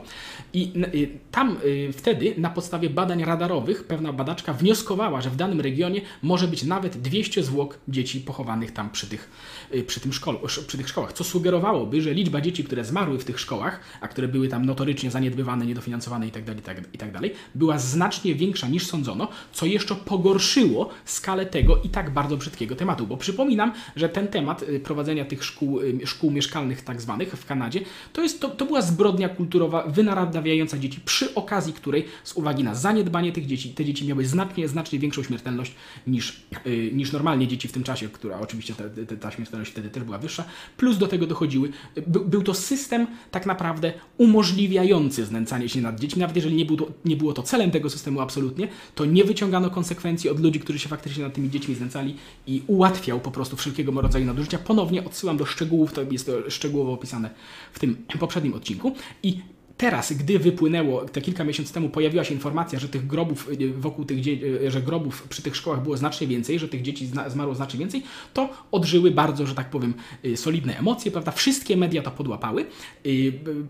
I 0.53 0.73
y, 0.95 1.09
tam 1.31 1.57
y, 1.65 1.93
wtedy 1.93 2.35
na 2.39 2.51
podstawie 2.51 2.91
badań 2.91 3.25
radarowych 3.25 3.85
pewna 3.85 4.13
badaczka 4.13 4.53
wnioskowała, 4.53 5.21
że 5.21 5.31
w 5.31 5.37
danym 5.37 5.61
regionie 5.61 6.01
może 6.23 6.49
być 6.49 6.63
nawet 6.63 6.97
200 6.97 7.43
zwłok 7.43 7.79
dzieci 7.89 8.21
pochowanych 8.21 8.73
tam 8.73 8.91
przy 8.91 9.07
tych, 9.07 9.31
y, 9.75 9.85
przy 9.85 10.01
tym 10.01 10.13
szkole, 10.13 10.39
przy 10.67 10.79
tych 10.79 10.89
szkołach, 10.89 11.13
co 11.13 11.25
sugerowałoby, 11.25 12.00
że 12.03 12.15
liczba 12.15 12.41
dzieci, 12.41 12.65
które 12.65 12.85
zmarły 12.85 13.19
w 13.19 13.25
tych 13.25 13.41
szkołach, 13.41 13.81
a 14.01 14.09
które 14.09 14.29
były 14.29 14.49
tam 14.49 14.67
notorycznie 14.67 15.11
zaniedbywane, 15.11 15.67
niedofinansowane 15.67 16.27
itd., 16.27 16.55
itd., 16.55 16.83
itd., 16.93 17.21
była 17.55 17.79
znacznie 17.79 18.35
większa 18.35 18.69
niż 18.69 18.87
sądzono, 18.87 19.29
co 19.53 19.67
jeszcze 19.67 19.95
pogorszyło 19.95 20.91
skalę 21.05 21.47
tego 21.47 21.83
i 21.83 21.89
tak 21.89 22.11
bardzo 22.11 22.37
brzydkiego 22.37 22.77
tematu. 22.77 23.07
Bo 23.07 23.17
przypominam, 23.17 23.73
że 23.97 24.09
ten 24.09 24.29
temat 24.29 24.63
y, 24.63 24.81
prowadzenia 24.81 25.25
tych 25.25 25.45
szkół, 25.45 25.81
y, 25.81 26.07
szkół 26.07 26.31
mieszkalnych 26.31 26.83
tak 26.83 27.01
zwanych 27.01 27.33
w 27.33 27.47
Kanadzie, 27.47 27.81
to, 28.13 28.23
jest, 28.23 28.41
to, 28.41 28.49
to 28.49 28.67
była 28.67 28.83
zbrodnia 28.83 29.29
kulturowa 29.29 29.87
wynaradawiająca 29.87 30.79
dzieci, 30.79 31.01
przy 31.05 31.35
okazji 31.35 31.73
której 31.73 32.05
z 32.25 32.33
uwagi 32.33 32.65
na 32.65 32.75
zaniedbanie 32.75 33.33
tych 33.33 33.47
dzieci, 33.47 33.71
te 33.71 33.85
dzieci 33.85 34.07
miały 34.07 34.25
znacznie, 34.25 34.69
znacznie 34.69 34.99
większą 34.99 35.23
śmiertelność 35.23 35.75
niż, 36.07 36.43
yy, 36.65 36.91
niż 36.93 37.13
normalnie 37.13 37.49
dzieci 37.49 37.69
w 37.69 37.73
tym 37.73 37.83
czasie, 37.83 38.09
która 38.09 38.41
oczywiście 38.41 38.75
ta, 38.75 38.85
ta 39.21 39.31
śmiertelność 39.31 39.71
wtedy 39.71 39.91
też 39.91 40.05
była 40.05 40.19
wyższa, 40.19 40.45
plus 40.77 40.99
do 40.99 41.07
tego 41.07 41.27
dochodziły 41.27 41.73
by, 42.07 42.21
był 42.21 42.43
to 42.43 42.55
system 42.55 43.07
tak 43.31 43.47
naprawdę 43.47 43.93
umożliwiający 44.19 45.25
znęcanie 45.27 45.69
się 45.69 45.81
nad 45.81 46.01
dziećmi, 46.01 46.21
nawet 46.21 46.37
jeżeli 46.37 46.57
nie, 46.57 46.67
nie 47.05 47.17
było 47.17 47.33
to 47.33 47.43
celem 47.43 47.71
tego 47.71 47.91
systemu 47.91 48.21
absolutnie, 48.21 48.69
to 48.95 49.05
nie 49.05 49.25
wyciągano 49.25 49.71
konsekwencji 49.71 50.31
od 50.31 50.41
ludzi, 50.41 50.61
którzy 50.61 50.79
się 50.79 50.89
faktycznie 50.89 51.25
nad 51.25 51.35
tymi 51.35 51.51
dziećmi 51.51 51.75
znęcali 51.75 52.17
i 52.47 52.63
ułatwiał 52.67 53.21
po 53.21 53.31
prostu 53.31 53.57
wszelkiego 53.57 54.01
rodzaju 54.01 54.27
nadużycia. 54.27 54.59
Ponownie 54.59 55.05
odsyłam 55.05 55.37
do 55.37 55.47
szczegółów, 55.47 55.93
to 55.93 56.03
jest 56.03 56.27
to 56.27 56.51
szczegółowo 56.51 56.93
opisane 56.93 57.31
w 57.73 57.79
tym 57.79 57.97
poprzednim 58.21 58.55
odcinku 58.55 58.95
i 59.23 59.41
Teraz, 59.81 60.13
gdy 60.13 60.39
wypłynęło, 60.39 61.05
te 61.05 61.21
kilka 61.21 61.45
miesięcy 61.45 61.75
temu 61.75 61.89
pojawiła 61.89 62.25
się 62.25 62.35
informacja, 62.35 62.79
że 62.79 62.89
tych 62.89 63.07
grobów 63.07 63.49
y, 63.61 63.73
wokół 63.73 64.05
tych 64.05 64.27
y, 64.27 64.71
że 64.71 64.83
grobów 64.83 65.23
przy 65.29 65.43
tych 65.43 65.57
szkołach 65.57 65.83
było 65.83 65.97
znacznie 65.97 66.27
więcej, 66.27 66.59
że 66.59 66.69
tych 66.69 66.83
dzieci 66.83 67.11
zmarło 67.29 67.55
znacznie 67.55 67.79
więcej, 67.79 68.03
to 68.35 68.49
odżyły 68.73 69.11
bardzo, 69.11 69.47
że 69.47 69.55
tak 69.55 69.71
powiem, 69.71 69.95
y, 70.25 70.37
solidne 70.37 70.79
emocje, 70.79 71.11
prawda? 71.11 71.33
Wszystkie 71.33 71.77
media 71.77 72.03
to 72.03 72.11
podłapały, 72.11 72.67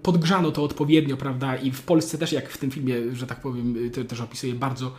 podgrzano 0.03 0.51
to 0.51 0.65
odpowiednio, 0.65 1.17
prawda? 1.17 1.57
I 1.57 1.71
w 1.71 1.83
Polsce 1.83 2.19
też, 2.19 2.33
jak 2.33 2.51
w 2.51 2.59
tym 2.59 2.71
filmie, 2.71 2.95
że 3.13 3.27
tak 3.27 3.41
powiem, 3.41 3.91
też 4.09 4.21
opisuje 4.21 4.55
bardzo 4.55 4.95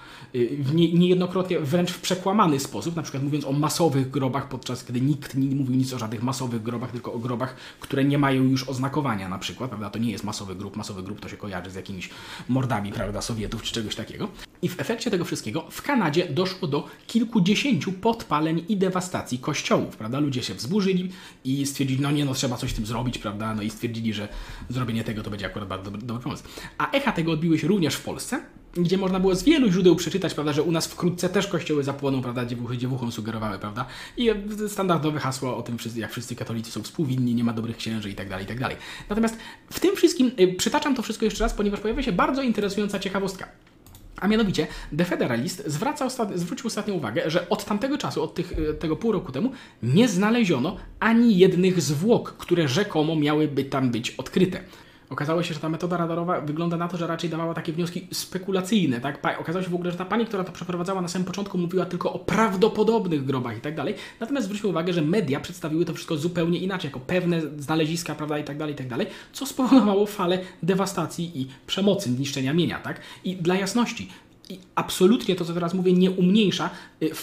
nie, 0.73 0.93
niejednokrotnie 0.93 1.59
wręcz 1.59 1.91
w 1.91 2.01
przekłamany 2.01 2.59
sposób, 2.59 2.95
na 2.95 3.01
przykład 3.01 3.23
mówiąc 3.23 3.45
o 3.45 3.51
masowych 3.51 4.09
grobach, 4.11 4.49
podczas 4.49 4.83
kiedy 4.83 5.01
nikt 5.01 5.35
nie 5.35 5.55
mówił 5.55 5.75
nic 5.75 5.93
o 5.93 5.99
żadnych 5.99 6.23
masowych 6.23 6.63
grobach, 6.63 6.91
tylko 6.91 7.13
o 7.13 7.19
grobach, 7.19 7.55
które 7.79 8.03
nie 8.03 8.17
mają 8.17 8.43
już 8.43 8.69
oznakowania 8.69 9.29
na 9.29 9.37
przykład, 9.37 9.69
prawda? 9.69 9.89
To 9.89 9.99
nie 9.99 10.11
jest 10.11 10.23
masowy 10.23 10.55
grób, 10.55 10.77
masowy 10.77 11.00
grup 11.03 11.19
to 11.19 11.29
się 11.29 11.37
kojarzy 11.37 11.71
z 11.71 11.75
jakimiś 11.75 12.09
mordami, 12.49 12.91
prawda, 12.91 13.21
Sowietów 13.21 13.63
czy 13.63 13.73
czegoś 13.73 13.95
takiego. 13.95 14.27
I 14.61 14.69
w 14.69 14.79
efekcie 14.79 15.11
tego 15.11 15.25
wszystkiego 15.25 15.67
w 15.71 15.81
Kanadzie 15.81 16.25
doszło 16.29 16.67
do 16.67 16.87
kilkudziesięciu 17.07 17.91
podpaleń 17.91 18.65
i 18.69 18.77
dewastacji 18.77 19.39
kościołów, 19.39 19.97
prawda? 19.97 20.19
Ludzie 20.19 20.43
się 20.43 20.53
wzburzyli 20.53 21.11
i 21.43 21.65
stwierdzili, 21.65 22.01
no 22.01 22.11
nie, 22.11 22.25
no 22.25 22.33
trzeba 22.33 22.57
coś 22.57 22.71
z 22.71 22.73
tym 22.73 22.85
zrobić, 22.85 23.17
prawda? 23.17 23.55
No 23.55 23.61
i 23.61 23.69
stwierdzili, 23.69 24.13
że 24.13 24.27
zrobienie 24.69 25.03
tego 25.03 25.23
to 25.23 25.29
będzie 25.29 25.45
akurat 25.45 25.67
bardzo 25.67 25.91
dobry 25.91 26.23
pomysł. 26.23 26.43
A 26.77 26.91
echa 26.91 27.11
tego 27.11 27.31
odbiły 27.31 27.59
się 27.59 27.67
również 27.67 27.95
w 27.95 28.03
Polsce, 28.03 28.41
gdzie 28.73 28.97
można 28.97 29.19
było 29.19 29.35
z 29.35 29.43
wielu 29.43 29.71
źródeł 29.71 29.95
przeczytać, 29.95 30.33
prawda, 30.33 30.53
że 30.53 30.63
u 30.63 30.71
nas 30.71 30.87
wkrótce 30.87 31.29
też 31.29 31.47
kościoły 31.47 31.83
zapłoną, 31.83 32.21
prawda, 32.21 32.45
dziewuchy 32.45 32.77
dziewuchom 32.77 33.11
sugerowały, 33.11 33.59
prawda, 33.59 33.85
i 34.17 34.29
standardowe 34.67 35.19
hasło 35.19 35.57
o 35.57 35.63
tym, 35.63 35.77
jak 35.95 36.11
wszyscy 36.11 36.35
katolicy 36.35 36.71
są 36.71 36.83
współwinni, 36.83 37.35
nie 37.35 37.43
ma 37.43 37.53
dobrych 37.53 37.77
księży 37.77 38.09
i 38.09 38.15
tak 38.15 38.29
dalej, 38.29 38.45
i 38.45 38.47
tak 38.47 38.59
dalej. 38.59 38.77
Natomiast 39.09 39.37
w 39.69 39.79
tym 39.79 39.95
wszystkim 39.95 40.31
y, 40.39 40.47
przytaczam 40.53 40.95
to 40.95 41.01
wszystko 41.01 41.25
jeszcze 41.25 41.43
raz, 41.43 41.53
ponieważ 41.53 41.79
pojawia 41.79 42.03
się 42.03 42.11
bardzo 42.11 42.41
interesująca 42.41 42.99
ciekawostka. 42.99 43.47
A 44.17 44.27
mianowicie 44.27 44.67
The 44.97 45.05
Federalist 45.05 45.63
zwraca 45.67 46.09
zwrócił 46.35 46.67
ostatnią 46.67 46.93
uwagę, 46.93 47.29
że 47.29 47.49
od 47.49 47.65
tamtego 47.65 47.97
czasu, 47.97 48.23
od 48.23 48.33
tych, 48.33 48.51
y, 48.51 48.73
tego 48.73 48.95
pół 48.95 49.11
roku 49.11 49.31
temu, 49.31 49.51
nie 49.83 50.07
znaleziono 50.07 50.77
ani 50.99 51.37
jednych 51.37 51.81
zwłok, 51.81 52.33
które 52.37 52.67
rzekomo 52.67 53.15
miałyby 53.15 53.63
tam 53.63 53.91
być 53.91 54.11
odkryte. 54.11 54.63
Okazało 55.11 55.43
się, 55.43 55.53
że 55.53 55.59
ta 55.59 55.69
metoda 55.69 55.97
radarowa 55.97 56.41
wygląda 56.41 56.77
na 56.77 56.87
to, 56.87 56.97
że 56.97 57.07
raczej 57.07 57.29
dawała 57.29 57.53
takie 57.53 57.73
wnioski 57.73 58.07
spekulacyjne. 58.11 59.01
Tak? 59.01 59.39
Okazało 59.39 59.63
się 59.63 59.69
w 59.69 59.75
ogóle, 59.75 59.91
że 59.91 59.97
ta 59.97 60.05
pani, 60.05 60.25
która 60.25 60.43
to 60.43 60.51
przeprowadzała 60.51 61.01
na 61.01 61.07
samym 61.07 61.25
początku, 61.25 61.57
mówiła 61.57 61.85
tylko 61.85 62.13
o 62.13 62.19
prawdopodobnych 62.19 63.25
grobach 63.25 63.57
i 63.57 63.61
tak 63.61 63.75
dalej. 63.75 63.95
Natomiast 64.19 64.45
zwróćmy 64.45 64.69
uwagę, 64.69 64.93
że 64.93 65.01
media 65.01 65.39
przedstawiły 65.39 65.85
to 65.85 65.93
wszystko 65.93 66.17
zupełnie 66.17 66.59
inaczej, 66.59 66.87
jako 66.87 66.99
pewne 66.99 67.41
znaleziska, 67.57 68.15
prawda, 68.15 68.39
i 68.39 68.43
tak 68.43 68.57
dalej, 68.57 68.73
i 68.73 68.77
tak 68.77 68.87
dalej, 68.87 69.07
co 69.33 69.45
spowodowało 69.45 70.05
falę 70.05 70.39
dewastacji 70.63 71.41
i 71.41 71.47
przemocy, 71.67 72.09
niszczenia 72.09 72.53
mienia, 72.53 72.79
tak? 72.79 73.01
I 73.23 73.35
dla 73.35 73.55
jasności, 73.55 74.09
i 74.49 74.59
absolutnie 74.75 75.35
to, 75.35 75.45
co 75.45 75.53
teraz 75.53 75.73
mówię, 75.73 75.93
nie 75.93 76.11
umniejsza 76.11 76.69
y, 77.03 77.15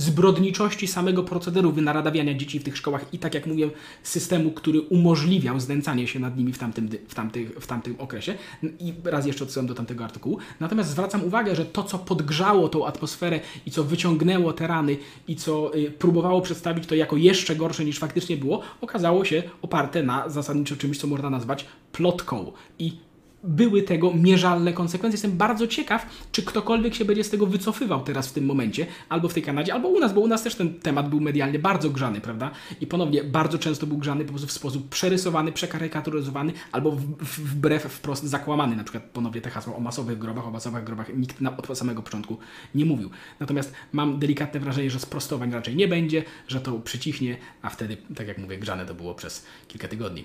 zbrodniczości 0.00 0.86
samego 0.86 1.22
procederu 1.22 1.72
wynaradawiania 1.72 2.34
dzieci 2.34 2.58
w 2.58 2.64
tych 2.64 2.76
szkołach 2.76 3.04
i 3.12 3.18
tak 3.18 3.34
jak 3.34 3.46
mówię, 3.46 3.70
systemu, 4.02 4.50
który 4.50 4.80
umożliwiał 4.80 5.60
znęcanie 5.60 6.06
się 6.06 6.18
nad 6.18 6.36
nimi 6.36 6.52
w 6.52 6.58
tamtym, 6.58 6.88
w 7.08 7.14
tamtym, 7.14 7.50
w 7.60 7.66
tamtym 7.66 7.94
okresie. 7.98 8.34
I 8.62 8.94
raz 9.04 9.26
jeszcze 9.26 9.44
odsyłam 9.44 9.66
do 9.66 9.74
tamtego 9.74 10.04
artykułu. 10.04 10.38
Natomiast 10.60 10.90
zwracam 10.90 11.24
uwagę, 11.24 11.56
że 11.56 11.64
to, 11.64 11.82
co 11.82 11.98
podgrzało 11.98 12.68
tą 12.68 12.86
atmosferę 12.86 13.40
i 13.66 13.70
co 13.70 13.84
wyciągnęło 13.84 14.52
te 14.52 14.66
rany 14.66 14.96
i 15.28 15.36
co 15.36 15.74
y, 15.74 15.90
próbowało 15.90 16.40
przedstawić 16.40 16.86
to 16.86 16.94
jako 16.94 17.16
jeszcze 17.16 17.56
gorsze 17.56 17.84
niż 17.84 17.98
faktycznie 17.98 18.36
było, 18.36 18.62
okazało 18.80 19.24
się 19.24 19.42
oparte 19.62 20.02
na 20.02 20.28
zasadniczo 20.28 20.76
czymś, 20.76 20.98
co 20.98 21.06
można 21.06 21.30
nazwać 21.30 21.66
plotką. 21.92 22.52
I 22.78 23.09
były 23.44 23.82
tego 23.82 24.14
mierzalne 24.14 24.72
konsekwencje. 24.72 25.14
Jestem 25.14 25.36
bardzo 25.36 25.66
ciekaw, 25.66 26.06
czy 26.32 26.42
ktokolwiek 26.42 26.94
się 26.94 27.04
będzie 27.04 27.24
z 27.24 27.30
tego 27.30 27.46
wycofywał 27.46 28.00
teraz 28.00 28.28
w 28.28 28.32
tym 28.32 28.44
momencie, 28.44 28.86
albo 29.08 29.28
w 29.28 29.34
tej 29.34 29.42
Kanadzie, 29.42 29.74
albo 29.74 29.88
u 29.88 30.00
nas, 30.00 30.12
bo 30.12 30.20
u 30.20 30.26
nas 30.26 30.42
też 30.42 30.54
ten 30.54 30.74
temat 30.74 31.08
był 31.08 31.20
medialnie 31.20 31.58
bardzo 31.58 31.90
grzany, 31.90 32.20
prawda? 32.20 32.50
I 32.80 32.86
ponownie 32.86 33.24
bardzo 33.24 33.58
często 33.58 33.86
był 33.86 33.98
grzany 33.98 34.24
po 34.24 34.30
prostu 34.30 34.48
w 34.48 34.52
sposób 34.52 34.88
przerysowany, 34.88 35.52
przekarykaturyzowany, 35.52 36.52
albo 36.72 36.96
wbrew 37.20 37.82
wprost 37.82 38.24
zakłamany. 38.24 38.76
Na 38.76 38.84
przykład 38.84 39.04
ponownie 39.04 39.40
te 39.40 39.50
hasła 39.50 39.76
o 39.76 39.80
masowych 39.80 40.18
grobach, 40.18 40.46
o 40.46 40.50
masowych 40.50 40.84
grobach 40.84 41.16
nikt 41.16 41.40
na, 41.40 41.56
od 41.56 41.78
samego 41.78 42.02
początku 42.02 42.38
nie 42.74 42.84
mówił. 42.84 43.10
Natomiast 43.40 43.72
mam 43.92 44.18
delikatne 44.18 44.60
wrażenie, 44.60 44.90
że 44.90 45.00
sprostowań 45.00 45.52
raczej 45.52 45.76
nie 45.76 45.88
będzie, 45.88 46.24
że 46.48 46.60
to 46.60 46.72
przycichnie, 46.72 47.36
a 47.62 47.70
wtedy, 47.70 47.96
tak 48.14 48.28
jak 48.28 48.38
mówię, 48.38 48.58
grzane 48.58 48.86
to 48.86 48.94
było 48.94 49.14
przez 49.14 49.46
kilka 49.68 49.88
tygodni. 49.88 50.24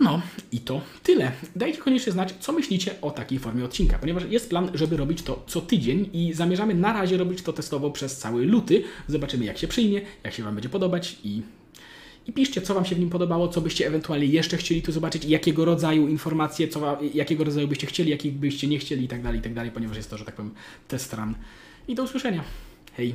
No 0.00 0.22
i 0.52 0.60
to 0.60 0.80
tyle. 1.02 1.32
Dajcie 1.56 1.78
koniecznie 1.78 2.12
znać, 2.12 2.34
co 2.40 2.52
myślicie 2.52 3.00
o 3.02 3.10
takiej 3.10 3.38
formie 3.38 3.64
odcinka, 3.64 3.98
ponieważ 3.98 4.24
jest 4.30 4.50
plan, 4.50 4.70
żeby 4.74 4.96
robić 4.96 5.22
to 5.22 5.44
co 5.46 5.60
tydzień 5.60 6.10
i 6.12 6.32
zamierzamy 6.32 6.74
na 6.74 6.92
razie 6.92 7.16
robić 7.16 7.42
to 7.42 7.52
testowo 7.52 7.90
przez 7.90 8.18
cały 8.18 8.46
luty. 8.46 8.82
Zobaczymy, 9.08 9.44
jak 9.44 9.58
się 9.58 9.68
przyjmie, 9.68 10.00
jak 10.24 10.34
się 10.34 10.42
Wam 10.42 10.54
będzie 10.54 10.68
podobać 10.68 11.16
i 11.24 11.42
i 12.26 12.32
piszcie, 12.32 12.62
co 12.62 12.74
Wam 12.74 12.84
się 12.84 12.94
w 12.94 12.98
nim 12.98 13.10
podobało, 13.10 13.48
co 13.48 13.60
byście 13.60 13.86
ewentualnie 13.86 14.26
jeszcze 14.26 14.56
chcieli 14.56 14.82
tu 14.82 14.92
zobaczyć, 14.92 15.24
jakiego 15.24 15.64
rodzaju 15.64 16.08
informacje, 16.08 16.68
co, 16.68 16.98
jakiego 17.14 17.44
rodzaju 17.44 17.68
byście 17.68 17.86
chcieli, 17.86 18.10
jakich 18.10 18.32
byście 18.32 18.66
nie 18.66 18.78
chcieli 18.78 19.04
i 19.04 19.08
tak 19.08 19.22
dalej, 19.22 19.40
i 19.40 19.42
tak 19.42 19.72
ponieważ 19.72 19.96
jest 19.96 20.10
to, 20.10 20.18
że 20.18 20.24
tak 20.24 20.34
powiem, 20.34 20.54
test 20.88 21.14
run. 21.14 21.34
I 21.88 21.94
do 21.94 22.02
usłyszenia. 22.02 22.44
Hej! 22.96 23.14